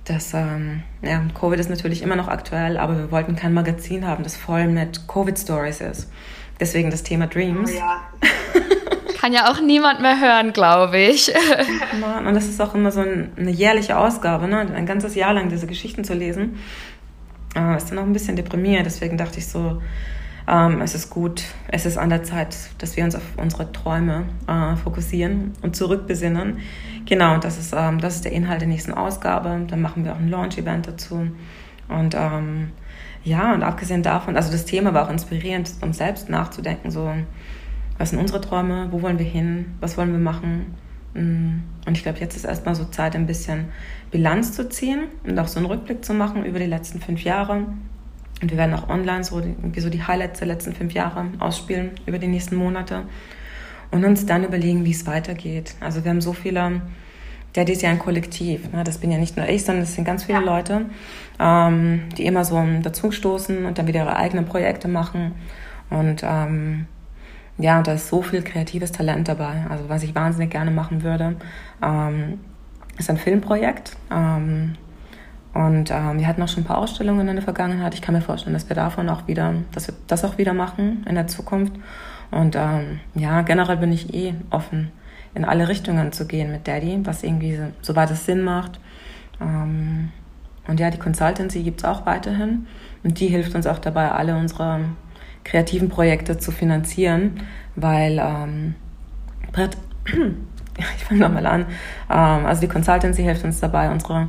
dass 0.05 0.35
ähm, 0.35 0.83
ja, 1.03 1.23
Covid 1.39 1.59
ist 1.59 1.71
natürlich 1.71 2.03
immer 2.03 2.17
noch 2.17 2.29
aktuell, 2.29 2.77
aber 2.77 2.97
wir 2.97 3.11
wollten 3.11 3.37
kein 3.37 3.55
Magazin 3.55 4.07
haben, 4.07 4.23
das 4.23 4.37
voll 4.37 4.67
mit 4.67 5.09
Covid-Stories 5.09 5.81
ist. 5.81 6.13
Deswegen 6.61 6.91
das 6.91 7.03
Thema 7.03 7.27
Dreams. 7.27 7.71
Oh 7.73 7.77
ja. 7.77 8.01
Kann 9.25 9.33
ja 9.33 9.51
auch 9.51 9.63
niemand 9.63 10.03
mehr 10.03 10.21
hören, 10.21 10.53
glaube 10.53 10.99
ich. 10.99 11.33
und 12.27 12.35
das 12.35 12.45
ist 12.45 12.61
auch 12.61 12.75
immer 12.75 12.93
so 12.93 13.01
eine 13.01 13.51
jährliche 13.51 13.97
Ausgabe, 13.97 14.47
ne? 14.47 14.59
ein 14.59 14.85
ganzes 14.85 15.15
Jahr 15.15 15.33
lang 15.33 15.49
diese 15.49 15.67
Geschichten 15.67 16.05
zu 16.05 16.13
lesen. 16.13 16.59
Äh, 17.57 17.79
ist 17.79 17.91
dann 17.91 18.01
auch 18.01 18.03
ein 18.03 18.13
bisschen 18.13 18.37
deprimiert. 18.37 18.85
Deswegen 18.85 19.17
dachte 19.17 19.39
ich 19.39 19.47
so, 19.47 19.81
ähm, 20.47 20.83
es 20.83 20.95
ist 20.95 21.09
gut, 21.09 21.43
es 21.69 21.87
ist 21.87 21.97
an 21.97 22.11
der 22.11 22.23
Zeit, 22.23 22.55
dass 22.77 22.99
wir 22.99 23.05
uns 23.05 23.15
auf 23.15 23.23
unsere 23.39 23.73
Träume 23.73 24.27
äh, 24.47 24.77
fokussieren 24.77 25.55
und 25.63 25.75
zurückbesinnen. 25.75 26.59
Genau, 27.07 27.39
das 27.39 27.57
ist, 27.57 27.73
ähm, 27.75 28.03
das 28.03 28.17
ist 28.17 28.27
der 28.27 28.33
Inhalt 28.33 28.61
der 28.61 28.69
nächsten 28.69 28.93
Ausgabe. 28.93 29.59
Dann 29.67 29.81
machen 29.81 30.05
wir 30.05 30.13
auch 30.13 30.19
ein 30.19 30.29
Launch-Event 30.29 30.87
dazu. 30.87 31.29
Und 31.89 32.15
ähm, 32.15 32.73
ja, 33.23 33.55
und 33.55 33.63
abgesehen 33.63 34.03
davon, 34.03 34.37
also 34.37 34.53
das 34.53 34.67
Thema 34.67 34.93
war 34.93 35.07
auch 35.07 35.11
inspirierend, 35.11 35.73
uns 35.81 35.97
selbst 35.97 36.29
nachzudenken, 36.29 36.91
so, 36.91 37.11
was 37.99 38.11
sind 38.11 38.19
unsere 38.19 38.41
Träume, 38.41 38.89
wo 38.91 39.03
wollen 39.03 39.19
wir 39.19 39.27
hin, 39.27 39.67
was 39.81 39.97
wollen 39.97 40.13
wir 40.13 40.19
machen. 40.19 40.75
Mm, 41.15 41.63
und 41.87 41.97
ich 41.97 42.03
glaube, 42.03 42.19
jetzt 42.19 42.37
ist 42.37 42.45
erstmal 42.45 42.75
so 42.75 42.85
Zeit, 42.85 43.15
ein 43.15 43.27
bisschen 43.27 43.67
Bilanz 44.11 44.53
zu 44.53 44.69
ziehen 44.69 45.05
und 45.25 45.39
auch 45.39 45.49
so 45.49 45.59
einen 45.59 45.67
Rückblick 45.67 46.05
zu 46.05 46.15
machen 46.15 46.45
über 46.45 46.59
die 46.59 46.67
letzten 46.67 47.01
fünf 47.01 47.23
Jahre 47.23 47.67
und 48.43 48.51
wir 48.51 48.59
werden 48.59 48.75
auch 48.75 48.89
online 48.89 49.25
so, 49.25 49.39
irgendwie 49.39 49.81
so 49.81 49.91
die 49.91 50.03
Highlights 50.03 50.41
der 50.41 50.49
letzten 50.49 50.75
fünf 50.75 50.93
Jahre 50.93 51.27
ausspielen 51.39 51.93
über 52.07 52.19
die 52.19 52.27
nächsten 52.27 52.57
Monate 52.57 53.05
und 53.91 54.05
uns 54.05 54.27
dann 54.27 54.45
überlegen, 54.45 54.85
wie 54.85 54.91
es 54.91 55.07
weitergeht. 55.07 55.75
Also 55.81 56.05
wir 56.05 56.11
haben 56.11 56.21
so 56.21 56.33
viele, 56.33 56.83
der 57.55 57.69
ist 57.69 57.83
ja 57.83 57.91
ein 57.91 57.99
Kollektiv. 57.99 58.73
Ne? 58.73 58.83
Das 58.83 58.99
bin 58.99 59.11
ja 59.11 59.19
nicht 59.19 59.37
nur 59.37 59.49
ich, 59.49 59.65
sondern 59.65 59.85
es 59.85 59.95
sind 59.95 60.05
ganz 60.05 60.25
viele 60.25 60.41
Leute, 60.41 60.87
ähm, 61.39 62.03
die 62.19 62.27
immer 62.27 62.45
so 62.45 62.63
dazustoßen 62.83 63.65
und 63.65 63.79
dann 63.79 63.87
wieder 63.87 64.01
ihre 64.01 64.17
eigenen 64.17 64.47
Projekte 64.47 64.89
machen. 64.89 65.33
Und 65.91 66.23
ähm, 66.25 66.87
ja, 67.59 67.83
da 67.83 67.93
ist 67.93 68.09
so 68.09 68.23
viel 68.23 68.43
kreatives 68.43 68.93
Talent 68.93 69.29
dabei. 69.29 69.67
Also 69.69 69.89
was 69.89 70.03
ich 70.03 70.15
wahnsinnig 70.15 70.51
gerne 70.51 70.71
machen 70.71 71.03
würde, 71.03 71.37
ähm, 71.83 72.41
ist 72.99 73.11
ein 73.11 73.17
Filmprojekt. 73.17 73.97
Ähm, 74.11 74.75
und 75.53 75.91
ähm, 75.93 76.19
wir 76.19 76.27
hatten 76.27 76.43
auch 76.43 76.49
schon 76.49 76.65
ein 76.65 76.67
paar 76.67 76.79
Ausstellungen 76.79 77.29
in 77.29 77.37
der 77.37 77.45
Vergangenheit. 77.45 77.95
Ich 77.95 78.03
kann 78.03 78.15
mir 78.15 78.21
vorstellen, 78.21 78.55
dass 78.55 78.69
wir 78.69 78.75
davon 78.75 79.09
auch 79.09 79.29
wieder, 79.29 79.55
dass 79.73 79.87
wir 79.87 79.95
das 80.09 80.25
auch 80.25 80.37
wieder 80.37 80.53
machen 80.53 81.05
in 81.09 81.15
der 81.15 81.29
Zukunft. 81.29 81.73
Und 82.33 82.57
ähm, 82.57 82.99
ja, 83.15 83.43
generell 83.43 83.77
bin 83.77 83.93
ich 83.93 84.13
eh 84.13 84.35
offen, 84.51 84.91
in 85.35 85.45
alle 85.45 85.69
Richtungen 85.69 86.11
zu 86.11 86.27
gehen 86.27 86.51
mit 86.51 86.67
Daddy, 86.67 86.99
was 87.05 87.23
irgendwie, 87.23 87.57
so, 87.57 87.65
soweit 87.83 88.11
es 88.11 88.27
Sinn 88.27 88.43
macht. 88.43 88.81
Ähm, 89.41 90.11
und 90.67 90.81
ja, 90.81 90.91
die 90.91 90.99
Consultancy 90.99 91.63
gibt 91.63 91.81
es 91.81 91.85
auch 91.85 92.05
weiterhin. 92.05 92.67
Und 93.05 93.21
die 93.21 93.29
hilft 93.29 93.55
uns 93.55 93.69
auch 93.69 93.79
dabei, 93.79 94.11
alle 94.11 94.37
unsere 94.37 94.81
kreativen 95.45 95.89
Projekte 95.89 96.39
zu 96.39 96.51
finanzieren, 96.51 97.43
weil 97.77 98.19
ähm, 98.21 98.75
ich 100.97 101.05
fange 101.05 101.21
nochmal 101.21 101.47
an, 101.47 101.67
ähm, 102.11 102.47
also 102.47 102.63
die 102.63 102.69
Consultancy 102.69 103.23
hilft 103.23 103.45
uns 103.45 103.61
dabei, 103.61 103.91
unsere 103.91 104.29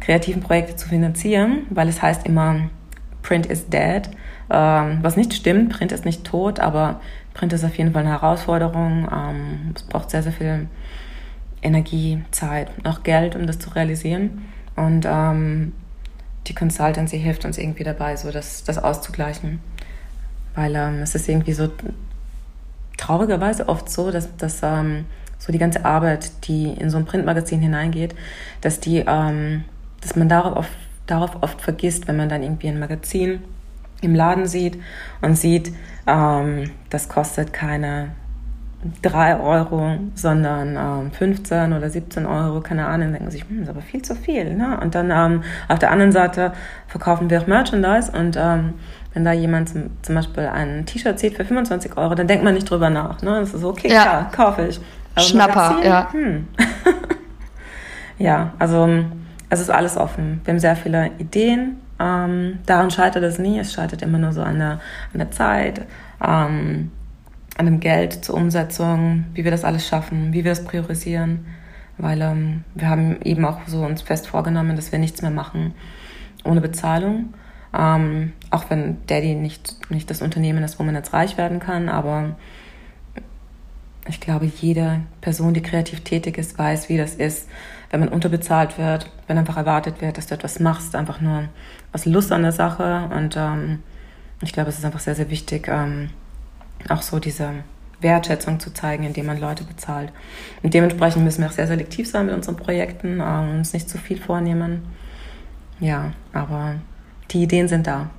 kreativen 0.00 0.42
Projekte 0.42 0.76
zu 0.76 0.88
finanzieren, 0.88 1.66
weil 1.70 1.88
es 1.88 2.02
heißt 2.02 2.26
immer, 2.26 2.68
Print 3.22 3.46
is 3.46 3.68
dead, 3.68 4.10
ähm, 4.50 4.98
was 5.02 5.16
nicht 5.16 5.34
stimmt, 5.34 5.72
Print 5.72 5.92
ist 5.92 6.04
nicht 6.04 6.24
tot, 6.24 6.60
aber 6.60 7.00
Print 7.34 7.52
ist 7.52 7.64
auf 7.64 7.76
jeden 7.76 7.92
Fall 7.92 8.02
eine 8.02 8.12
Herausforderung. 8.12 9.08
Ähm, 9.12 9.72
es 9.74 9.82
braucht 9.82 10.10
sehr, 10.10 10.22
sehr 10.22 10.32
viel 10.32 10.68
Energie, 11.62 12.22
Zeit, 12.30 12.70
auch 12.84 13.02
Geld, 13.02 13.36
um 13.36 13.46
das 13.46 13.58
zu 13.58 13.70
realisieren. 13.70 14.44
Und 14.76 15.06
ähm, 15.06 15.72
die 16.46 16.54
Consultancy 16.54 17.18
hilft 17.18 17.44
uns 17.44 17.58
irgendwie 17.58 17.84
dabei, 17.84 18.16
so 18.16 18.30
das, 18.30 18.64
das 18.64 18.78
auszugleichen. 18.78 19.60
Weil 20.56 20.74
ähm, 20.74 21.02
es 21.02 21.14
ist 21.14 21.28
irgendwie 21.28 21.52
so 21.52 21.68
traurigerweise 22.98 23.68
oft 23.68 23.88
so, 23.88 24.10
dass, 24.10 24.36
dass 24.36 24.60
ähm, 24.64 25.04
so 25.38 25.52
die 25.52 25.58
ganze 25.58 25.84
Arbeit, 25.84 26.48
die 26.48 26.72
in 26.72 26.90
so 26.90 26.96
ein 26.96 27.04
Printmagazin 27.04 27.60
hineingeht, 27.60 28.16
dass 28.62 28.80
die 28.80 29.04
ähm, 29.06 29.64
dass 30.00 30.16
man 30.16 30.28
darauf 30.28 30.56
oft, 30.56 30.70
darauf 31.06 31.42
oft 31.42 31.60
vergisst, 31.60 32.08
wenn 32.08 32.16
man 32.16 32.28
dann 32.28 32.42
irgendwie 32.42 32.68
ein 32.68 32.78
Magazin 32.78 33.42
im 34.02 34.14
Laden 34.14 34.46
sieht 34.46 34.78
und 35.22 35.36
sieht, 35.36 35.72
ähm, 36.06 36.70
das 36.90 37.08
kostet 37.08 37.52
keine 37.52 38.10
3 39.02 39.40
Euro, 39.40 39.96
sondern 40.14 40.76
ähm, 40.76 41.10
15 41.10 41.72
oder 41.72 41.90
17 41.90 42.26
Euro, 42.26 42.60
keine 42.60 42.86
Ahnung, 42.86 43.12
denken 43.12 43.30
sich, 43.30 43.48
hm, 43.48 43.62
ist 43.62 43.68
aber 43.68 43.80
viel 43.80 44.02
zu 44.02 44.14
viel. 44.14 44.54
Ne? 44.54 44.78
Und 44.80 44.94
dann 44.94 45.10
ähm, 45.10 45.42
auf 45.66 45.78
der 45.78 45.90
anderen 45.90 46.12
Seite 46.12 46.52
verkaufen 46.86 47.30
wir 47.30 47.40
auch 47.40 47.46
Merchandise 47.46 48.12
und 48.12 48.36
ähm, 48.38 48.74
wenn 49.16 49.24
da 49.24 49.32
jemand 49.32 49.70
zum, 49.70 49.88
zum 50.02 50.14
Beispiel 50.14 50.44
ein 50.44 50.84
T-Shirt 50.84 51.18
zieht 51.18 51.36
für 51.36 51.44
25 51.46 51.96
Euro, 51.96 52.14
dann 52.14 52.26
denkt 52.26 52.44
man 52.44 52.52
nicht 52.52 52.68
drüber 52.68 52.90
nach. 52.90 53.22
Ne? 53.22 53.40
Das 53.40 53.54
ist 53.54 53.62
so, 53.62 53.70
okay, 53.70 53.90
ja. 53.90 54.02
klar, 54.02 54.30
kaufe 54.30 54.66
ich. 54.66 54.78
Aber 55.14 55.24
Schnapper, 55.24 55.78
ja. 55.82 56.12
Hm. 56.12 56.46
ja, 58.18 58.52
also 58.58 59.06
es 59.48 59.60
ist 59.60 59.70
alles 59.70 59.96
offen. 59.96 60.42
Wir 60.44 60.52
haben 60.52 60.60
sehr 60.60 60.76
viele 60.76 61.12
Ideen. 61.16 61.78
Ähm, 61.98 62.58
daran 62.66 62.90
scheitert 62.90 63.24
es 63.24 63.38
nie. 63.38 63.58
Es 63.58 63.72
scheitert 63.72 64.02
immer 64.02 64.18
nur 64.18 64.34
so 64.34 64.42
an 64.42 64.58
der, 64.58 64.80
an 65.14 65.18
der 65.18 65.30
Zeit, 65.30 65.86
ähm, 66.22 66.90
an 67.56 67.64
dem 67.64 67.80
Geld 67.80 68.22
zur 68.22 68.34
Umsetzung, 68.34 69.24
wie 69.32 69.44
wir 69.44 69.50
das 69.50 69.64
alles 69.64 69.88
schaffen, 69.88 70.34
wie 70.34 70.44
wir 70.44 70.52
das 70.52 70.62
priorisieren. 70.62 71.46
Weil 71.96 72.20
ähm, 72.20 72.64
wir 72.74 72.90
haben 72.90 73.22
eben 73.22 73.46
auch 73.46 73.60
so 73.66 73.82
uns 73.82 74.02
fest 74.02 74.26
vorgenommen, 74.26 74.76
dass 74.76 74.92
wir 74.92 74.98
nichts 74.98 75.22
mehr 75.22 75.30
machen 75.30 75.72
ohne 76.44 76.60
Bezahlung. 76.60 77.32
Ähm, 77.76 78.32
auch 78.50 78.70
wenn 78.70 78.98
Daddy 79.06 79.34
nicht, 79.34 79.90
nicht 79.90 80.08
das 80.08 80.22
Unternehmen 80.22 80.62
ist, 80.64 80.78
wo 80.78 80.84
man 80.84 80.94
jetzt 80.94 81.12
reich 81.12 81.36
werden 81.36 81.60
kann, 81.60 81.88
aber 81.88 82.36
ich 84.08 84.20
glaube, 84.20 84.46
jede 84.46 85.00
Person, 85.20 85.52
die 85.52 85.62
kreativ 85.62 86.02
tätig 86.02 86.38
ist, 86.38 86.58
weiß, 86.58 86.88
wie 86.88 86.96
das 86.96 87.14
ist, 87.14 87.48
wenn 87.90 88.00
man 88.00 88.08
unterbezahlt 88.08 88.78
wird, 88.78 89.10
wenn 89.26 89.38
einfach 89.38 89.56
erwartet 89.56 90.00
wird, 90.00 90.16
dass 90.16 90.28
du 90.28 90.34
etwas 90.34 90.60
machst, 90.60 90.94
einfach 90.94 91.20
nur 91.20 91.48
aus 91.92 92.06
Lust 92.06 92.32
an 92.32 92.42
der 92.42 92.52
Sache. 92.52 93.10
Und 93.14 93.36
ähm, 93.36 93.82
ich 94.42 94.52
glaube, 94.52 94.70
es 94.70 94.78
ist 94.78 94.84
einfach 94.84 95.00
sehr, 95.00 95.14
sehr 95.14 95.30
wichtig, 95.30 95.68
ähm, 95.68 96.10
auch 96.88 97.02
so 97.02 97.18
diese 97.18 97.50
Wertschätzung 98.00 98.60
zu 98.60 98.72
zeigen, 98.72 99.04
indem 99.04 99.26
man 99.26 99.40
Leute 99.40 99.64
bezahlt. 99.64 100.12
Und 100.62 100.74
dementsprechend 100.74 101.24
müssen 101.24 101.40
wir 101.40 101.48
auch 101.48 101.52
sehr 101.52 101.66
selektiv 101.66 102.08
sein 102.08 102.26
mit 102.26 102.34
unseren 102.34 102.56
Projekten, 102.56 103.20
äh, 103.20 103.56
uns 103.56 103.72
nicht 103.72 103.88
zu 103.88 103.98
viel 103.98 104.20
vornehmen. 104.20 104.82
Ja, 105.80 106.12
aber 106.32 106.76
die 107.30 107.42
Ideen 107.42 107.68
sind 107.68 107.86
da. 107.86 108.10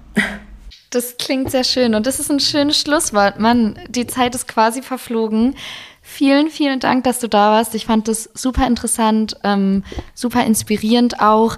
Das 0.89 1.17
klingt 1.17 1.51
sehr 1.51 1.63
schön 1.63 1.95
und 1.95 2.07
das 2.07 2.19
ist 2.19 2.31
ein 2.31 2.39
schönes 2.39 2.79
Schlusswort. 2.79 3.39
Mann, 3.39 3.77
die 3.89 4.07
Zeit 4.07 4.35
ist 4.35 4.47
quasi 4.47 4.81
verflogen. 4.81 5.55
Vielen, 6.01 6.49
vielen 6.49 6.79
Dank, 6.79 7.03
dass 7.03 7.19
du 7.19 7.27
da 7.27 7.51
warst. 7.51 7.75
Ich 7.75 7.85
fand 7.85 8.07
das 8.07 8.29
super 8.33 8.65
interessant, 8.65 9.35
ähm, 9.43 9.83
super 10.13 10.45
inspirierend 10.45 11.19
auch. 11.19 11.57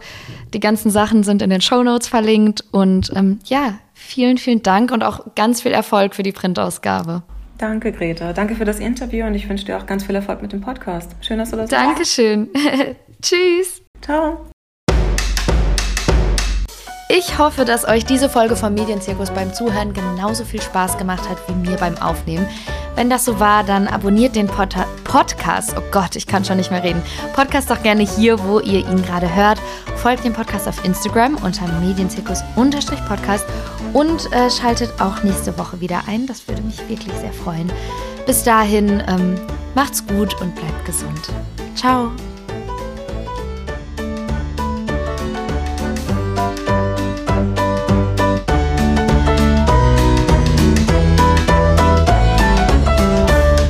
Die 0.54 0.60
ganzen 0.60 0.90
Sachen 0.90 1.24
sind 1.24 1.44
in 1.44 1.52
den 1.52 1.62
Show 1.62 1.84
Notes 1.84 2.08
verlinkt. 2.08 2.64
Und 2.72 3.12
ähm, 3.16 3.40
ja, 3.46 3.78
vielen, 3.94 4.40
vielen 4.40 4.64
Dank 4.64 4.92
und 4.92 5.04
auch 5.04 5.36
ganz 5.36 5.62
viel 5.62 5.72
Erfolg 5.72 6.16
für 6.16 6.24
die 6.24 6.32
Printausgabe. 6.32 7.22
Danke, 7.60 7.92
Greta. 7.92 8.34
Danke 8.34 8.56
für 8.56 8.66
das 8.66 8.80
Interview 8.80 9.28
und 9.28 9.36
ich 9.36 9.48
wünsche 9.48 9.66
dir 9.66 9.78
auch 9.78 9.86
ganz 9.86 10.06
viel 10.06 10.16
Erfolg 10.16 10.42
mit 10.42 10.52
dem 10.52 10.62
Podcast. 10.62 11.12
Schön, 11.22 11.38
dass 11.38 11.52
du 11.52 11.58
das 11.58 11.70
Dankeschön. 11.70 12.50
Tschüss. 13.22 13.84
Ciao. 14.02 14.50
Ich 17.12 17.40
hoffe, 17.40 17.66
dass 17.66 17.88
euch 17.88 18.06
diese 18.06 18.30
Folge 18.30 18.56
vom 18.56 18.76
Medienzirkus 18.76 19.32
beim 19.32 19.52
Zuhören 19.52 19.94
genauso 19.94 20.46
viel 20.46 20.62
Spaß 20.62 21.00
gemacht 21.00 21.28
hat 21.28 21.40
wie 21.48 21.56
mir 21.56 21.76
beim 21.76 21.98
Aufnehmen. 21.98 22.48
Wenn 22.94 23.10
das 23.10 23.26
so 23.26 23.40
war, 23.40 23.64
dann 23.64 23.88
abonniert 23.88 24.36
den 24.36 24.46
Pod 24.46 24.76
Podcast. 25.06 25.74
Oh 25.76 25.82
Gott, 25.90 26.16
ich 26.16 26.28
kann 26.28 26.46
schon 26.46 26.58
nicht 26.58 26.70
mehr 26.70 26.84
reden. 26.84 27.02
Podcast 27.34 27.72
doch 27.72 27.82
gerne 27.82 28.04
hier, 28.04 28.38
wo 28.44 28.60
ihr 28.60 28.88
ihn 28.88 29.02
gerade 29.02 29.34
hört. 29.34 29.60
Folgt 29.96 30.24
dem 30.24 30.34
Podcast 30.34 30.68
auf 30.68 30.86
Instagram 30.86 31.38
unter 31.38 31.68
Medienzirkus-Podcast 31.80 33.46
und 33.94 34.32
äh, 34.32 34.52
schaltet 34.52 35.02
auch 35.02 35.24
nächste 35.24 35.58
Woche 35.58 35.82
wieder 35.82 36.04
ein. 36.08 36.28
Das 36.28 36.48
würde 36.48 36.62
mich 36.62 36.78
wirklich 36.88 37.16
sehr 37.16 37.34
freuen. 37.34 37.72
Bis 38.28 38.44
dahin, 38.44 39.02
ähm, 39.08 39.34
macht's 39.74 40.06
gut 40.06 40.40
und 40.42 40.54
bleibt 40.54 40.86
gesund. 40.86 41.32
Ciao. 41.74 42.12